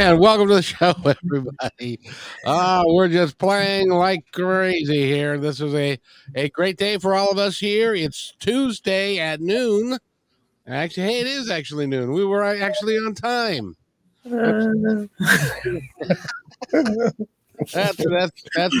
And 0.00 0.18
welcome 0.18 0.48
to 0.48 0.54
the 0.54 0.62
show, 0.62 0.94
everybody. 1.04 2.00
Uh, 2.46 2.84
we're 2.86 3.08
just 3.08 3.36
playing 3.36 3.90
like 3.90 4.24
crazy 4.32 5.02
here. 5.02 5.36
This 5.36 5.60
is 5.60 5.74
a, 5.74 5.98
a 6.34 6.48
great 6.48 6.78
day 6.78 6.96
for 6.96 7.14
all 7.14 7.30
of 7.30 7.36
us 7.36 7.58
here. 7.58 7.94
It's 7.94 8.32
Tuesday 8.40 9.18
at 9.18 9.42
noon. 9.42 9.98
Actually, 10.66 11.02
hey, 11.02 11.20
it 11.20 11.26
is 11.26 11.50
actually 11.50 11.86
noon. 11.86 12.12
We 12.12 12.24
were 12.24 12.42
actually 12.42 12.96
on 12.96 13.12
time. 13.12 13.76
that's 17.74 18.02
that's 18.02 18.44
that's 18.56 18.76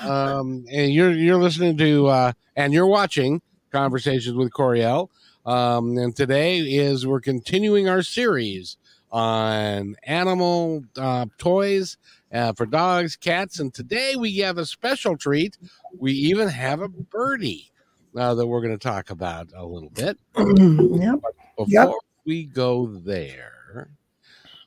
um, 0.00 0.64
and 0.72 0.90
you're 0.90 1.12
you're 1.12 1.36
listening 1.36 1.76
to 1.76 2.06
uh, 2.06 2.32
and 2.56 2.72
you're 2.72 2.86
watching 2.86 3.42
conversations 3.72 4.38
with 4.38 4.52
Coriel. 4.52 5.10
Um, 5.44 5.98
and 5.98 6.16
today 6.16 6.60
is 6.60 7.06
we're 7.06 7.20
continuing 7.20 7.90
our 7.90 8.02
series 8.02 8.78
on 9.10 9.96
animal 10.04 10.84
uh, 10.96 11.26
toys 11.38 11.96
uh, 12.32 12.52
for 12.52 12.66
dogs, 12.66 13.16
cats, 13.16 13.58
and 13.60 13.72
today 13.72 14.16
we 14.16 14.36
have 14.38 14.58
a 14.58 14.66
special 14.66 15.16
treat. 15.16 15.56
We 15.98 16.12
even 16.12 16.48
have 16.48 16.80
a 16.82 16.88
birdie 16.88 17.70
uh, 18.16 18.34
that 18.34 18.46
we're 18.46 18.60
going 18.60 18.78
to 18.78 18.82
talk 18.88 19.10
about 19.10 19.48
a 19.54 19.64
little 19.64 19.90
bit. 19.90 20.18
yep. 20.36 21.20
Before 21.56 21.66
Yep. 21.68 21.90
we 22.26 22.44
go 22.44 22.86
there, 22.86 23.90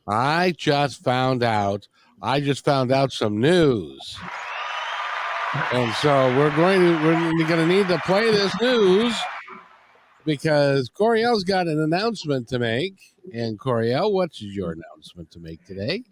I 0.08 0.54
just 0.58 1.04
found 1.04 1.44
out. 1.44 1.88
I 2.22 2.40
just 2.40 2.64
found 2.64 2.92
out 2.92 3.12
some 3.12 3.40
news. 3.40 4.18
And 5.74 5.94
so 5.96 6.36
we're 6.38 6.56
going 6.56 6.80
to 6.80 7.04
we're 7.04 7.48
going 7.48 7.60
to 7.60 7.66
need 7.68 7.88
to 7.90 7.98
play 8.00 8.32
this 8.32 8.54
news 8.62 9.14
because 10.26 10.90
Coriel's 10.90 11.44
got 11.44 11.68
an 11.68 11.80
announcement 11.82 12.48
to 12.50 12.60
make. 12.60 12.96
And 13.34 13.60
Coriel, 13.60 14.12
what's 14.12 14.42
your 14.42 14.72
announcement 14.72 15.32
to 15.32 15.40
make 15.40 15.66
today? 15.66 16.04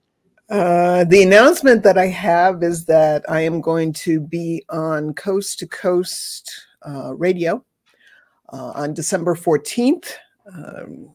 Uh, 0.50 1.04
the 1.04 1.22
announcement 1.22 1.84
that 1.84 1.98
I 1.98 2.08
have 2.08 2.64
is 2.64 2.86
that 2.86 3.24
I 3.30 3.42
am 3.42 3.62
going 3.62 3.94
to 3.94 4.20
be 4.20 4.64
on 4.70 5.14
Coast 5.14 5.60
to 5.60 5.68
Coast 5.68 6.52
uh, 6.88 7.14
Radio 7.16 7.64
uh, 8.52 8.72
on 8.76 8.94
December 8.96 9.36
14th, 9.36 10.12
um, 10.52 11.14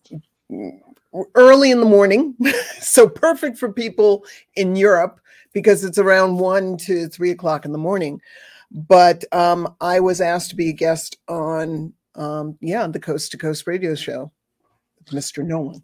early 1.35 1.73
in 1.73 1.81
the 1.81 1.87
morning. 1.87 2.37
so 2.81 3.09
perfect 3.09 3.59
for 3.59 3.73
people 3.73 4.25
in 4.55 4.77
Europe 4.77 5.21
because 5.53 5.85
it's 5.85 5.99
around 5.99 6.39
1 6.39 6.77
to 6.79 7.09
3 7.09 7.31
o'clock 7.31 7.65
in 7.65 7.73
the 7.73 7.79
morning. 7.79 8.21
But 8.71 9.25
um, 9.33 9.75
I 9.81 10.01
was 10.01 10.21
asked 10.21 10.51
to 10.51 10.57
be 10.57 10.69
a 10.69 10.73
guest 10.73 11.19
on, 11.29 11.93
um, 12.17 12.57
yeah, 12.61 12.87
the 12.87 13.01
Coast 13.01 13.31
to 13.33 13.39
Coast 13.39 13.67
Radio 13.67 13.95
Show 13.95 14.31
with 14.99 15.09
Mr. 15.09 15.45
Nolan. 15.45 15.83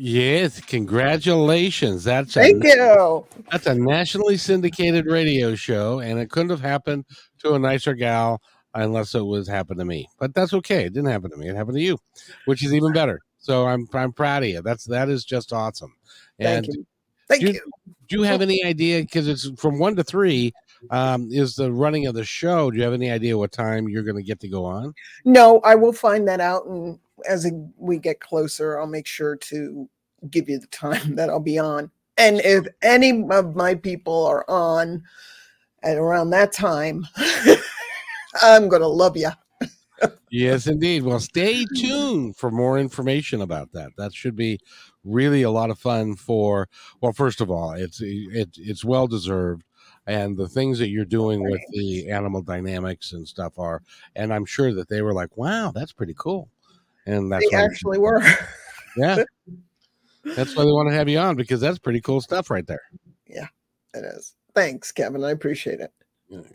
Yes, 0.00 0.60
congratulations. 0.60 2.04
That's 2.04 2.34
Thank 2.34 2.64
a, 2.64 2.68
you. 2.68 3.26
That's 3.50 3.66
a 3.66 3.74
nationally 3.74 4.36
syndicated 4.36 5.06
radio 5.06 5.56
show, 5.56 5.98
and 5.98 6.20
it 6.20 6.30
couldn't 6.30 6.50
have 6.50 6.60
happened 6.60 7.04
to 7.40 7.54
a 7.54 7.58
nicer 7.58 7.94
gal 7.94 8.40
unless 8.74 9.16
it 9.16 9.24
was 9.24 9.48
happened 9.48 9.80
to 9.80 9.84
me. 9.84 10.08
But 10.20 10.34
that's 10.34 10.54
okay. 10.54 10.84
It 10.84 10.92
didn't 10.92 11.10
happen 11.10 11.32
to 11.32 11.36
me. 11.36 11.48
It 11.48 11.56
happened 11.56 11.76
to 11.78 11.82
you, 11.82 11.98
which 12.44 12.64
is 12.64 12.72
even 12.72 12.92
better. 12.92 13.20
So 13.38 13.66
I'm 13.66 13.88
I'm 13.92 14.12
proud 14.12 14.44
of 14.44 14.48
you. 14.48 14.62
That's 14.62 14.84
that 14.84 15.08
is 15.08 15.24
just 15.24 15.52
awesome. 15.52 15.94
And 16.38 16.64
Thank 16.64 16.76
you. 16.76 16.86
Thank 17.28 17.40
do 17.40 17.46
you, 17.48 17.52
you. 17.54 17.94
do 18.08 18.16
you 18.18 18.22
have 18.22 18.40
any 18.40 18.62
idea? 18.64 19.00
Because 19.00 19.26
it's 19.26 19.50
from 19.60 19.78
one 19.78 19.96
to 19.96 20.04
three. 20.04 20.52
Um, 20.90 21.28
is 21.30 21.54
the 21.54 21.72
running 21.72 22.06
of 22.06 22.14
the 22.14 22.24
show? 22.24 22.70
Do 22.70 22.76
you 22.76 22.84
have 22.84 22.92
any 22.92 23.10
idea 23.10 23.36
what 23.36 23.52
time 23.52 23.88
you're 23.88 24.02
going 24.02 24.16
to 24.16 24.22
get 24.22 24.40
to 24.40 24.48
go 24.48 24.64
on? 24.64 24.94
No, 25.24 25.60
I 25.60 25.74
will 25.74 25.92
find 25.92 26.26
that 26.28 26.40
out, 26.40 26.66
and 26.66 26.98
as 27.28 27.50
we 27.76 27.98
get 27.98 28.20
closer, 28.20 28.78
I'll 28.78 28.86
make 28.86 29.06
sure 29.06 29.36
to 29.36 29.88
give 30.30 30.48
you 30.48 30.58
the 30.58 30.66
time 30.68 31.16
that 31.16 31.30
I'll 31.30 31.40
be 31.40 31.58
on. 31.58 31.90
And 32.16 32.40
if 32.40 32.66
any 32.82 33.24
of 33.30 33.54
my 33.54 33.74
people 33.76 34.26
are 34.26 34.44
on 34.48 35.04
at 35.82 35.96
around 35.96 36.30
that 36.30 36.52
time, 36.52 37.06
I'm 38.42 38.68
gonna 38.68 38.88
love 38.88 39.16
you. 39.16 39.30
yes, 40.30 40.66
indeed. 40.66 41.04
Well, 41.04 41.20
stay 41.20 41.64
tuned 41.76 42.36
for 42.36 42.50
more 42.50 42.78
information 42.78 43.40
about 43.40 43.72
that. 43.72 43.90
That 43.96 44.14
should 44.14 44.34
be 44.34 44.58
really 45.04 45.42
a 45.42 45.50
lot 45.50 45.70
of 45.70 45.78
fun. 45.78 46.16
For 46.16 46.68
well, 47.00 47.12
first 47.12 47.40
of 47.40 47.52
all, 47.52 47.72
it's 47.72 48.00
it, 48.00 48.50
it's 48.56 48.84
well 48.84 49.06
deserved, 49.06 49.62
and 50.08 50.36
the 50.36 50.48
things 50.48 50.80
that 50.80 50.88
you're 50.88 51.04
doing 51.04 51.42
with 51.44 51.60
the 51.70 52.10
animal 52.10 52.42
dynamics 52.42 53.12
and 53.12 53.26
stuff 53.28 53.56
are, 53.58 53.82
and 54.16 54.34
I'm 54.34 54.44
sure 54.44 54.74
that 54.74 54.88
they 54.88 55.02
were 55.02 55.14
like, 55.14 55.36
"Wow, 55.36 55.70
that's 55.72 55.92
pretty 55.92 56.14
cool," 56.18 56.48
and 57.06 57.30
that's 57.30 57.48
They 57.50 57.56
actually 57.56 57.98
were. 58.06 58.22
yeah. 58.96 59.22
That's 60.36 60.54
why 60.54 60.64
they 60.64 60.70
want 60.72 60.90
to 60.90 60.94
have 60.94 61.08
you 61.08 61.18
on 61.18 61.36
because 61.36 61.58
that's 61.58 61.78
pretty 61.78 62.02
cool 62.02 62.20
stuff 62.20 62.50
right 62.50 62.66
there. 62.66 62.82
Yeah 63.26 63.46
it 63.94 64.04
is. 64.04 64.34
Thanks, 64.54 64.92
Kevin. 64.92 65.24
I 65.24 65.30
appreciate 65.30 65.80
it. 65.80 65.92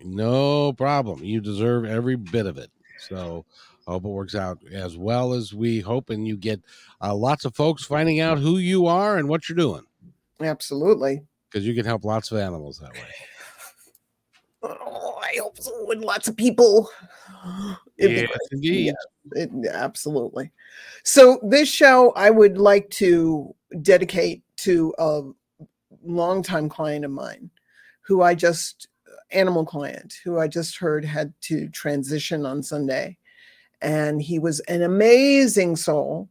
No 0.04 0.74
problem. 0.74 1.24
You 1.24 1.42
deserve 1.42 1.86
every 1.86 2.16
bit 2.16 2.46
of 2.46 2.58
it. 2.58 2.70
So 3.00 3.46
I 3.88 3.92
hope 3.92 4.06
it 4.06 4.10
works 4.10 4.36
out 4.36 4.60
as 4.72 4.98
well 4.98 5.34
as 5.34 5.54
we 5.54 5.80
hope, 5.80 6.10
and 6.10 6.28
you 6.28 6.38
get 6.38 6.62
uh, 7.02 7.16
lots 7.16 7.46
of 7.46 7.56
folks 7.56 7.84
finding 7.84 8.20
out 8.20 8.38
who 8.40 8.58
you 8.58 8.86
are 8.88 9.18
and 9.18 9.28
what 9.28 9.50
you're 9.50 9.56
doing 9.56 9.84
Absolutely. 10.40 11.22
because 11.50 11.66
you 11.66 11.74
can 11.74 11.86
help 11.86 12.06
lots 12.06 12.32
of 12.32 12.38
animals 12.38 12.78
that 12.80 12.94
way. 12.94 13.00
I 15.34 15.40
hope 15.40 15.58
so. 15.60 15.92
And 15.92 16.02
lots 16.02 16.28
of 16.28 16.38
people. 16.38 16.90
Yes, 17.98 18.30
indeed. 18.52 18.94
It, 19.34 19.52
absolutely. 19.72 20.52
So 21.04 21.40
this 21.44 21.70
show 21.70 22.12
I 22.16 22.30
would 22.30 22.58
like 22.58 22.90
to 22.92 23.54
dedicate 23.82 24.44
to 24.58 24.94
a 24.98 25.22
longtime 26.04 26.70
client 26.70 27.06
of 27.06 27.12
mine 27.12 27.50
who 28.02 28.22
I 28.22 28.36
just 28.36 28.88
animal 29.32 29.66
client 29.66 30.16
who 30.24 30.40
I 30.40 30.48
just 30.48 30.78
heard 30.78 31.04
had 31.04 31.34
to 31.42 31.68
transition 31.70 32.46
on 32.46 32.64
Sunday. 32.64 33.18
And 33.82 34.22
he 34.22 34.40
was 34.40 34.60
an 34.62 34.84
amazing 34.84 35.76
soul 35.76 36.30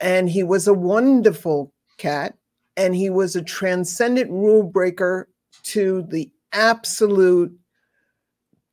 and 0.00 0.28
he 0.30 0.42
was 0.42 0.68
a 0.68 0.74
wonderful 0.74 1.72
cat 1.96 2.34
and 2.76 2.94
he 2.94 3.10
was 3.10 3.36
a 3.36 3.42
transcendent 3.42 4.30
rule 4.30 4.62
breaker 4.62 5.28
to 5.64 6.06
the 6.08 6.30
absolute 6.52 7.52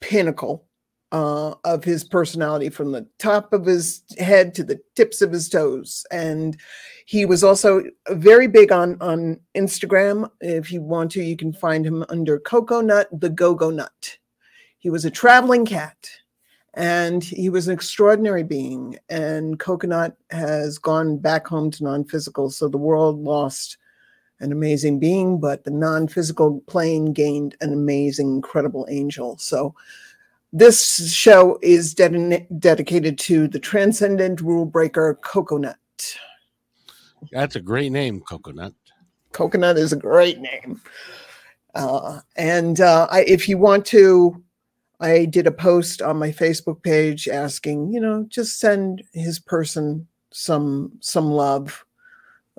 pinnacle 0.02 0.66
uh, 1.12 1.54
of 1.64 1.84
his 1.84 2.04
personality 2.04 2.70
from 2.70 2.92
the 2.92 3.08
top 3.20 3.54
of 3.54 3.66
his 3.66 4.04
head 4.18 4.54
to 4.56 4.64
the 4.64 4.80
tips 4.96 5.22
of 5.22 5.32
his 5.32 5.48
toes. 5.50 6.06
And 6.12 6.58
he 7.06 7.26
was 7.26 7.44
also 7.44 7.84
very 8.10 8.48
big 8.48 8.72
on, 8.72 8.98
on 9.02 9.40
Instagram. 9.56 10.30
If 10.42 10.72
you 10.72 10.82
want 10.82 11.12
to, 11.12 11.24
you 11.24 11.38
can 11.38 11.54
find 11.54 11.86
him 11.86 12.04
under 12.10 12.40
Coco 12.40 12.82
Nut, 12.82 13.08
the 13.12 13.30
Go 13.30 13.54
Go 13.54 13.70
Nut. 13.70 14.18
He 14.78 14.90
was 14.90 15.06
a 15.06 15.12
traveling 15.12 15.66
cat 15.66 16.10
and 16.74 17.24
he 17.24 17.50
was 17.50 17.68
an 17.68 17.74
extraordinary 17.74 18.44
being. 18.44 18.98
And 19.10 19.60
Coconut 19.60 20.16
has 20.32 20.78
gone 20.78 21.18
back 21.18 21.48
home 21.48 21.72
to 21.72 21.84
non 21.84 22.04
physical. 22.04 22.50
So 22.50 22.68
the 22.68 22.78
world 22.78 23.20
lost 23.20 23.78
an 24.40 24.52
amazing 24.52 25.00
being, 25.00 25.40
but 25.40 25.64
the 25.64 25.72
non 25.72 26.08
physical 26.08 26.62
plane 26.68 27.14
gained 27.14 27.56
an 27.62 27.74
amazing, 27.74 28.36
incredible 28.36 28.86
angel. 28.90 29.38
So 29.38 29.74
this 30.52 31.14
show 31.14 31.60
is 31.62 31.94
dedi- 31.94 32.48
dedicated 32.60 33.18
to 33.20 33.48
the 33.48 33.60
transcendent 33.60 34.42
rule 34.42 34.66
breaker 34.66 35.20
Coconut. 35.22 35.78
That's 37.32 37.56
a 37.56 37.62
great 37.62 37.92
name, 37.92 38.22
Coconut. 38.22 38.74
Coconut 39.32 39.78
is 39.78 39.92
a 39.92 39.98
great 39.98 40.40
name. 40.40 40.82
Uh, 41.74 42.22
and 42.38 42.80
uh, 42.80 43.08
I, 43.12 43.22
if 43.24 43.50
you 43.50 43.58
want 43.58 43.86
to, 43.88 44.42
I 45.02 45.26
did 45.26 45.46
a 45.46 45.52
post 45.52 46.02
on 46.02 46.18
my 46.18 46.32
Facebook 46.32 46.82
page 46.82 47.28
asking, 47.28 47.92
you 47.92 48.00
know, 48.00 48.26
just 48.30 48.60
send 48.60 49.04
his 49.14 49.40
person 49.40 50.08
some 50.32 50.92
some 51.00 51.32
love, 51.32 51.85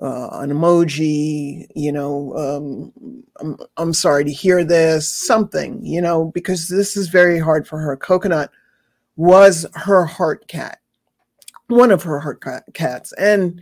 uh, 0.01 0.29
an 0.33 0.51
emoji, 0.51 1.65
you 1.75 1.91
know, 1.91 2.35
um, 2.37 3.23
I'm, 3.39 3.57
I'm 3.77 3.93
sorry 3.93 4.23
to 4.25 4.31
hear 4.31 4.63
this, 4.63 5.11
something, 5.11 5.83
you 5.83 6.01
know, 6.01 6.25
because 6.33 6.67
this 6.67 6.95
is 6.95 7.07
very 7.09 7.39
hard 7.39 7.67
for 7.67 7.79
her. 7.79 7.97
Coconut 7.97 8.51
was 9.15 9.65
her 9.73 10.05
heart 10.05 10.47
cat, 10.47 10.79
one 11.67 11.91
of 11.91 12.03
her 12.03 12.19
heart 12.19 12.41
cat- 12.41 12.65
cats, 12.73 13.11
and 13.13 13.59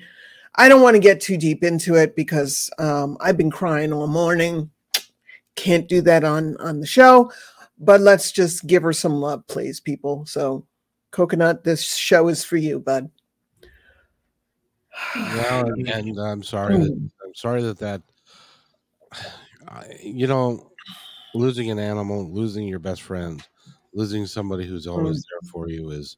I 0.56 0.68
don't 0.68 0.82
want 0.82 0.96
to 0.96 1.02
get 1.02 1.22
too 1.22 1.38
deep 1.38 1.64
into 1.64 1.96
it 1.96 2.16
because 2.16 2.70
um, 2.80 3.18
I've 3.22 3.38
been 3.38 3.52
crying 3.52 3.94
all 3.94 4.08
morning. 4.08 4.72
Can't 5.56 5.88
do 5.88 6.02
that 6.02 6.26
on 6.26 6.58
on 6.58 6.82
the 6.82 6.86
show, 6.86 7.32
but 7.80 8.02
let's 8.02 8.34
just 8.34 8.68
give 8.68 8.84
her 8.84 8.92
some 8.92 9.14
love, 9.16 9.48
please, 9.48 9.80
people. 9.80 10.26
So, 10.26 10.66
Coconut, 11.12 11.64
this 11.64 11.96
show 11.96 12.28
is 12.28 12.44
for 12.44 12.58
you, 12.58 12.80
bud. 12.80 13.10
And, 15.16 15.88
and 15.90 16.20
I'm 16.20 16.44
sorry 16.44 16.78
that 16.78 17.10
I'm 17.26 17.36
sorry 17.36 17.62
that 17.64 17.80
that 17.80 18.02
you 20.02 20.28
know 20.28 20.72
losing 21.34 21.70
an 21.70 21.80
animal, 21.80 22.32
losing 22.34 22.68
your 22.68 22.80
best 22.80 23.02
friend, 23.02 23.46
losing 23.94 24.26
somebody 24.26 24.66
who's 24.66 24.88
always 24.88 25.24
there 25.24 25.50
for 25.52 25.70
you 25.70 25.92
is 25.92 26.18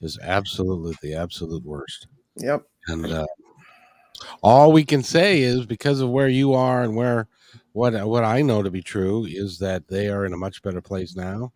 is 0.00 0.18
absolutely 0.22 0.94
the 1.02 1.14
absolute 1.14 1.64
worst. 1.64 2.08
Yep. 2.36 2.64
And 2.88 3.06
uh, 3.06 3.26
All 4.42 4.72
we 4.72 4.84
can 4.84 5.02
say 5.02 5.40
is 5.40 5.66
because 5.66 6.00
of 6.00 6.10
where 6.10 6.28
you 6.28 6.52
are 6.54 6.82
and 6.82 6.94
where 6.96 7.28
what 7.72 7.94
what 8.06 8.24
I 8.24 8.42
know 8.42 8.62
to 8.62 8.70
be 8.70 8.82
true 8.82 9.26
is 9.26 9.58
that 9.58 9.88
they 9.88 10.08
are 10.08 10.24
in 10.26 10.32
a 10.32 10.38
much 10.38 10.62
better 10.62 10.80
place 10.80 11.16
now, 11.16 11.52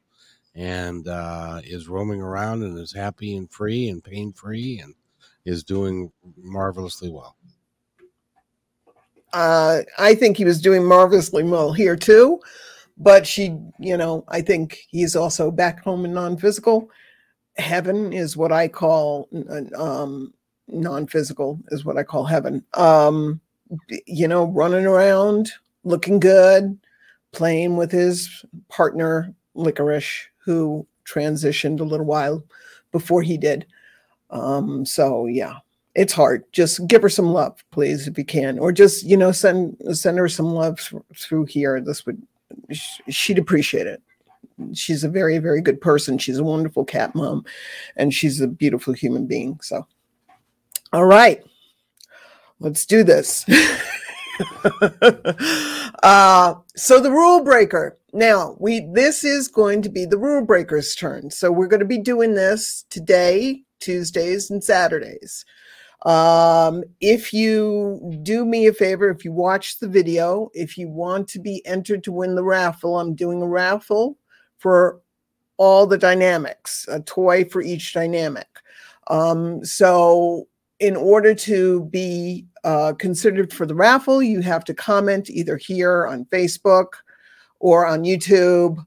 and 0.54 1.06
uh, 1.08 1.60
is 1.64 1.88
roaming 1.88 2.20
around 2.20 2.62
and 2.62 2.78
is 2.78 2.92
happy 2.92 3.36
and 3.36 3.50
free 3.50 3.88
and 3.88 4.02
pain 4.02 4.32
free 4.32 4.80
and 4.80 4.94
is 5.44 5.64
doing 5.64 6.10
marvelously 6.36 7.10
well. 7.10 7.36
Uh, 9.32 9.82
I 9.98 10.14
think 10.14 10.36
he 10.36 10.44
was 10.44 10.60
doing 10.60 10.84
marvelously 10.84 11.44
well 11.44 11.72
here 11.72 11.96
too, 11.96 12.40
but 12.98 13.26
she, 13.26 13.56
you 13.78 13.96
know, 13.96 14.24
I 14.28 14.40
think 14.40 14.86
he's 14.88 15.14
also 15.14 15.50
back 15.50 15.80
home 15.82 16.04
in 16.04 16.12
non-physical. 16.12 16.90
Heaven 17.56 18.12
is 18.12 18.36
what 18.36 18.52
I 18.52 18.68
call 18.68 19.28
um, 19.76 20.32
non-physical 20.68 21.60
is 21.68 21.84
what 21.84 21.96
I 21.96 22.02
call 22.02 22.24
heaven. 22.24 22.64
Um, 22.74 23.40
you 24.06 24.26
know, 24.26 24.46
running 24.46 24.86
around, 24.86 25.52
looking 25.84 26.18
good, 26.18 26.78
playing 27.32 27.76
with 27.76 27.92
his 27.92 28.44
partner 28.68 29.32
Licorice, 29.54 30.28
who 30.38 30.86
transitioned 31.04 31.80
a 31.80 31.84
little 31.84 32.06
while 32.06 32.44
before 32.92 33.22
he 33.22 33.36
did. 33.36 33.66
Um, 34.30 34.84
so 34.84 35.26
yeah, 35.26 35.56
it's 35.94 36.12
hard. 36.12 36.44
Just 36.52 36.86
give 36.86 37.02
her 37.02 37.08
some 37.08 37.32
love, 37.32 37.62
please, 37.70 38.06
if 38.06 38.16
you 38.16 38.24
can, 38.24 38.58
or 38.58 38.72
just 38.72 39.04
you 39.04 39.16
know 39.16 39.32
send 39.32 39.76
send 39.92 40.18
her 40.18 40.28
some 40.28 40.46
love 40.46 40.80
through 41.16 41.46
here. 41.46 41.80
This 41.80 42.06
would 42.06 42.22
she'd 43.08 43.38
appreciate 43.38 43.86
it. 43.86 44.02
She's 44.74 45.04
a 45.04 45.08
very 45.08 45.38
very 45.38 45.60
good 45.60 45.80
person. 45.80 46.18
She's 46.18 46.38
a 46.38 46.44
wonderful 46.44 46.84
cat 46.84 47.14
mom, 47.14 47.44
and 47.96 48.14
she's 48.14 48.40
a 48.40 48.46
beautiful 48.46 48.92
human 48.92 49.26
being. 49.26 49.58
So, 49.62 49.86
all 50.92 51.06
right, 51.06 51.42
let's 52.60 52.86
do 52.86 53.02
this. 53.02 53.44
uh, 56.02 56.54
so 56.76 57.00
the 57.00 57.10
rule 57.10 57.42
breaker. 57.42 57.98
Now 58.12 58.56
we 58.58 58.80
this 58.92 59.22
is 59.22 59.48
going 59.48 59.82
to 59.82 59.88
be 59.88 60.04
the 60.04 60.18
rule 60.18 60.44
breaker's 60.44 60.94
turn. 60.94 61.30
So 61.30 61.52
we're 61.52 61.68
going 61.68 61.80
to 61.80 61.86
be 61.86 61.98
doing 61.98 62.34
this 62.34 62.84
today, 62.90 63.62
Tuesdays 63.80 64.50
and 64.50 64.62
Saturdays. 64.62 65.44
Um, 66.06 66.82
if 67.00 67.32
you 67.32 68.18
do 68.22 68.44
me 68.44 68.66
a 68.66 68.72
favor, 68.72 69.10
if 69.10 69.24
you 69.24 69.32
watch 69.32 69.78
the 69.78 69.88
video, 69.88 70.50
if 70.54 70.78
you 70.78 70.88
want 70.88 71.28
to 71.28 71.38
be 71.38 71.64
entered 71.66 72.04
to 72.04 72.12
win 72.12 72.34
the 72.34 72.44
raffle, 72.44 72.98
I'm 72.98 73.14
doing 73.14 73.42
a 73.42 73.48
raffle 73.48 74.16
for 74.58 75.00
all 75.58 75.86
the 75.86 75.98
dynamics, 75.98 76.86
a 76.88 77.00
toy 77.00 77.44
for 77.44 77.60
each 77.60 77.92
dynamic. 77.92 78.48
Um, 79.08 79.62
so 79.64 80.48
in 80.78 80.96
order 80.96 81.34
to 81.34 81.84
be 81.86 82.46
uh, 82.64 82.94
considered 82.98 83.52
for 83.52 83.66
the 83.66 83.74
raffle, 83.74 84.22
you 84.22 84.40
have 84.40 84.64
to 84.64 84.74
comment 84.74 85.28
either 85.28 85.58
here 85.58 86.06
on 86.06 86.24
Facebook 86.26 86.92
or 87.58 87.86
on 87.86 88.04
YouTube 88.04 88.84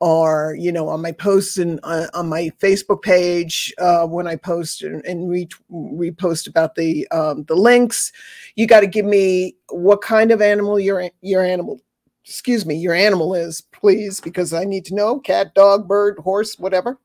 or 0.00 0.54
you 0.58 0.70
know 0.70 0.88
on 0.88 1.00
my 1.00 1.12
posts 1.12 1.56
and 1.56 1.80
uh, 1.82 2.06
on 2.12 2.28
my 2.28 2.50
facebook 2.60 3.00
page 3.00 3.72
uh, 3.78 4.06
when 4.06 4.26
i 4.26 4.36
post 4.36 4.82
and, 4.82 5.04
and 5.06 5.30
re- 5.30 5.48
repost 5.72 6.46
about 6.46 6.74
the 6.74 7.08
um, 7.08 7.44
the 7.44 7.54
links 7.54 8.12
you 8.56 8.66
got 8.66 8.80
to 8.80 8.86
give 8.86 9.06
me 9.06 9.56
what 9.70 10.02
kind 10.02 10.30
of 10.30 10.42
animal 10.42 10.78
your 10.78 11.08
your 11.22 11.42
animal 11.42 11.80
excuse 12.24 12.66
me 12.66 12.74
your 12.74 12.92
animal 12.92 13.34
is 13.34 13.62
please 13.72 14.20
because 14.20 14.52
i 14.52 14.64
need 14.64 14.84
to 14.84 14.94
know 14.94 15.18
cat 15.20 15.54
dog 15.54 15.88
bird 15.88 16.18
horse 16.18 16.58
whatever. 16.58 16.98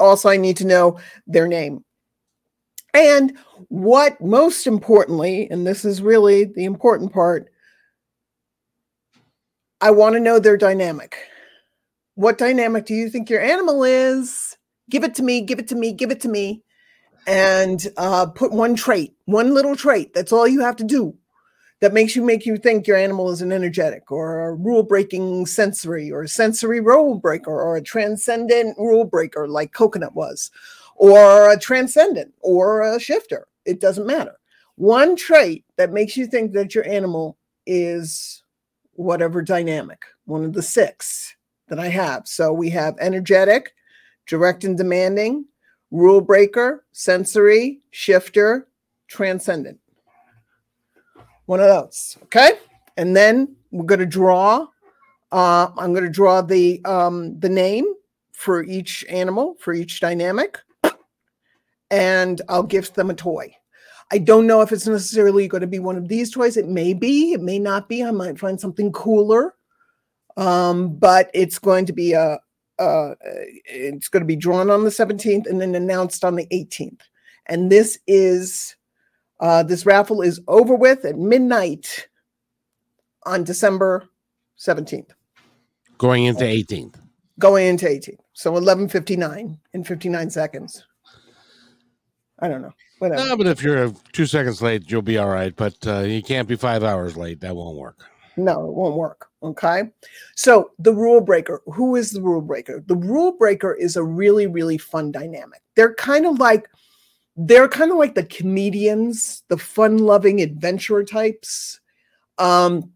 Also 0.00 0.28
i 0.28 0.36
need 0.36 0.56
to 0.56 0.66
know 0.66 0.98
their 1.26 1.46
name. 1.46 1.84
And 2.94 3.38
what 3.68 4.20
most 4.20 4.66
importantly 4.66 5.48
and 5.50 5.66
this 5.66 5.84
is 5.84 6.02
really 6.02 6.44
the 6.44 6.64
important 6.64 7.12
part 7.12 7.51
I 9.82 9.90
want 9.90 10.14
to 10.14 10.20
know 10.20 10.38
their 10.38 10.56
dynamic. 10.56 11.16
What 12.14 12.38
dynamic 12.38 12.86
do 12.86 12.94
you 12.94 13.10
think 13.10 13.28
your 13.28 13.40
animal 13.40 13.82
is? 13.82 14.56
Give 14.88 15.02
it 15.02 15.16
to 15.16 15.24
me, 15.24 15.40
give 15.40 15.58
it 15.58 15.66
to 15.68 15.74
me, 15.74 15.92
give 15.92 16.12
it 16.12 16.20
to 16.20 16.28
me. 16.28 16.62
And 17.26 17.84
uh, 17.96 18.26
put 18.26 18.52
one 18.52 18.76
trait, 18.76 19.12
one 19.24 19.52
little 19.52 19.74
trait. 19.74 20.14
That's 20.14 20.32
all 20.32 20.46
you 20.46 20.60
have 20.60 20.76
to 20.76 20.84
do 20.84 21.16
that 21.80 21.92
makes 21.92 22.14
you 22.14 22.22
make 22.22 22.46
you 22.46 22.58
think 22.58 22.86
your 22.86 22.96
animal 22.96 23.28
is 23.32 23.42
an 23.42 23.50
energetic 23.50 24.12
or 24.12 24.44
a 24.44 24.54
rule 24.54 24.84
breaking 24.84 25.46
sensory 25.46 26.12
or 26.12 26.22
a 26.22 26.28
sensory 26.28 26.78
rule 26.78 27.16
breaker 27.16 27.50
or 27.50 27.76
a 27.76 27.82
transcendent 27.82 28.78
rule 28.78 29.04
breaker 29.04 29.48
like 29.48 29.72
coconut 29.72 30.14
was 30.14 30.52
or 30.94 31.50
a 31.50 31.58
transcendent 31.58 32.32
or 32.40 32.82
a 32.82 33.00
shifter 33.00 33.48
it 33.64 33.80
doesn't 33.80 34.06
matter 34.06 34.36
one 34.76 35.16
trait 35.16 35.64
that 35.76 35.92
makes 35.92 36.16
you 36.16 36.24
think 36.24 36.52
that 36.52 36.72
your 36.72 36.86
animal 36.86 37.36
is 37.66 38.41
whatever 39.02 39.42
dynamic, 39.42 40.04
one 40.24 40.44
of 40.44 40.52
the 40.52 40.62
six 40.62 41.34
that 41.68 41.78
I 41.78 41.88
have. 41.88 42.26
So 42.26 42.52
we 42.52 42.70
have 42.70 42.96
energetic, 43.00 43.74
direct 44.26 44.64
and 44.64 44.76
demanding, 44.76 45.46
rule 45.90 46.20
breaker, 46.20 46.84
sensory, 46.92 47.80
shifter, 47.90 48.68
transcendent. 49.08 49.78
One 51.46 51.60
of 51.60 51.68
those. 51.68 52.16
Okay. 52.24 52.52
And 52.96 53.16
then 53.16 53.56
we're 53.70 53.86
going 53.86 54.00
to 54.00 54.06
draw. 54.06 54.66
Uh, 55.30 55.68
I'm 55.78 55.92
going 55.92 56.04
to 56.04 56.10
draw 56.10 56.42
the 56.42 56.84
um, 56.84 57.38
the 57.40 57.48
name 57.48 57.86
for 58.32 58.62
each 58.64 59.04
animal, 59.08 59.56
for 59.60 59.72
each 59.72 60.00
dynamic, 60.00 60.58
and 61.90 62.42
I'll 62.48 62.62
gift 62.62 62.94
them 62.94 63.08
a 63.08 63.14
toy. 63.14 63.54
I 64.12 64.18
don't 64.18 64.46
know 64.46 64.60
if 64.60 64.72
it's 64.72 64.86
necessarily 64.86 65.48
going 65.48 65.62
to 65.62 65.66
be 65.66 65.78
one 65.78 65.96
of 65.96 66.06
these 66.06 66.30
toys. 66.30 66.58
It 66.58 66.68
may 66.68 66.92
be, 66.92 67.32
it 67.32 67.40
may 67.40 67.58
not 67.58 67.88
be. 67.88 68.04
I 68.04 68.10
might 68.10 68.38
find 68.38 68.60
something 68.60 68.92
cooler. 68.92 69.54
Um, 70.36 70.96
but 70.96 71.30
it's 71.32 71.58
going 71.58 71.86
to 71.86 71.94
be 71.94 72.12
a, 72.12 72.38
uh, 72.78 73.14
it's 73.64 74.08
going 74.08 74.20
to 74.20 74.26
be 74.26 74.36
drawn 74.36 74.70
on 74.70 74.84
the 74.84 74.90
17th 74.90 75.46
and 75.46 75.60
then 75.60 75.74
announced 75.74 76.24
on 76.24 76.36
the 76.36 76.46
18th. 76.46 77.00
And 77.46 77.72
this 77.72 77.98
is 78.06 78.76
uh, 79.40 79.62
this 79.62 79.86
raffle 79.86 80.20
is 80.22 80.40
over 80.46 80.74
with 80.74 81.04
at 81.04 81.18
midnight 81.18 82.08
on 83.24 83.44
December 83.44 84.08
17th. 84.58 85.10
Going 85.98 86.24
into 86.24 86.44
18th. 86.44 87.00
Going 87.38 87.66
into 87.66 87.86
18th. 87.86 88.20
So 88.34 88.52
11:59 88.52 89.58
in 89.72 89.84
59 89.84 90.30
seconds. 90.30 90.84
I 92.38 92.48
don't 92.48 92.62
know. 92.62 92.72
Whatever. 93.02 93.30
No, 93.30 93.36
but 93.36 93.48
if 93.48 93.64
you're 93.64 93.92
two 94.12 94.26
seconds 94.26 94.62
late, 94.62 94.88
you'll 94.88 95.02
be 95.02 95.18
all 95.18 95.28
right. 95.28 95.56
But 95.56 95.74
uh, 95.88 96.02
you 96.02 96.22
can't 96.22 96.46
be 96.46 96.54
five 96.54 96.84
hours 96.84 97.16
late. 97.16 97.40
That 97.40 97.56
won't 97.56 97.76
work. 97.76 98.04
No, 98.36 98.68
it 98.68 98.74
won't 98.74 98.94
work. 98.94 99.26
Okay. 99.42 99.90
So 100.36 100.70
the 100.78 100.94
rule 100.94 101.20
breaker, 101.20 101.62
who 101.66 101.96
is 101.96 102.12
the 102.12 102.20
rule 102.20 102.40
breaker? 102.40 102.80
The 102.86 102.94
rule 102.94 103.32
breaker 103.32 103.74
is 103.74 103.96
a 103.96 104.04
really, 104.04 104.46
really 104.46 104.78
fun 104.78 105.10
dynamic. 105.10 105.62
They're 105.74 105.94
kind 105.94 106.26
of 106.26 106.38
like 106.38 106.68
they're 107.34 107.66
kind 107.66 107.90
of 107.90 107.98
like 107.98 108.14
the 108.14 108.26
comedians, 108.26 109.42
the 109.48 109.58
fun-loving 109.58 110.40
adventurer 110.40 111.02
types. 111.02 111.80
Um, 112.38 112.92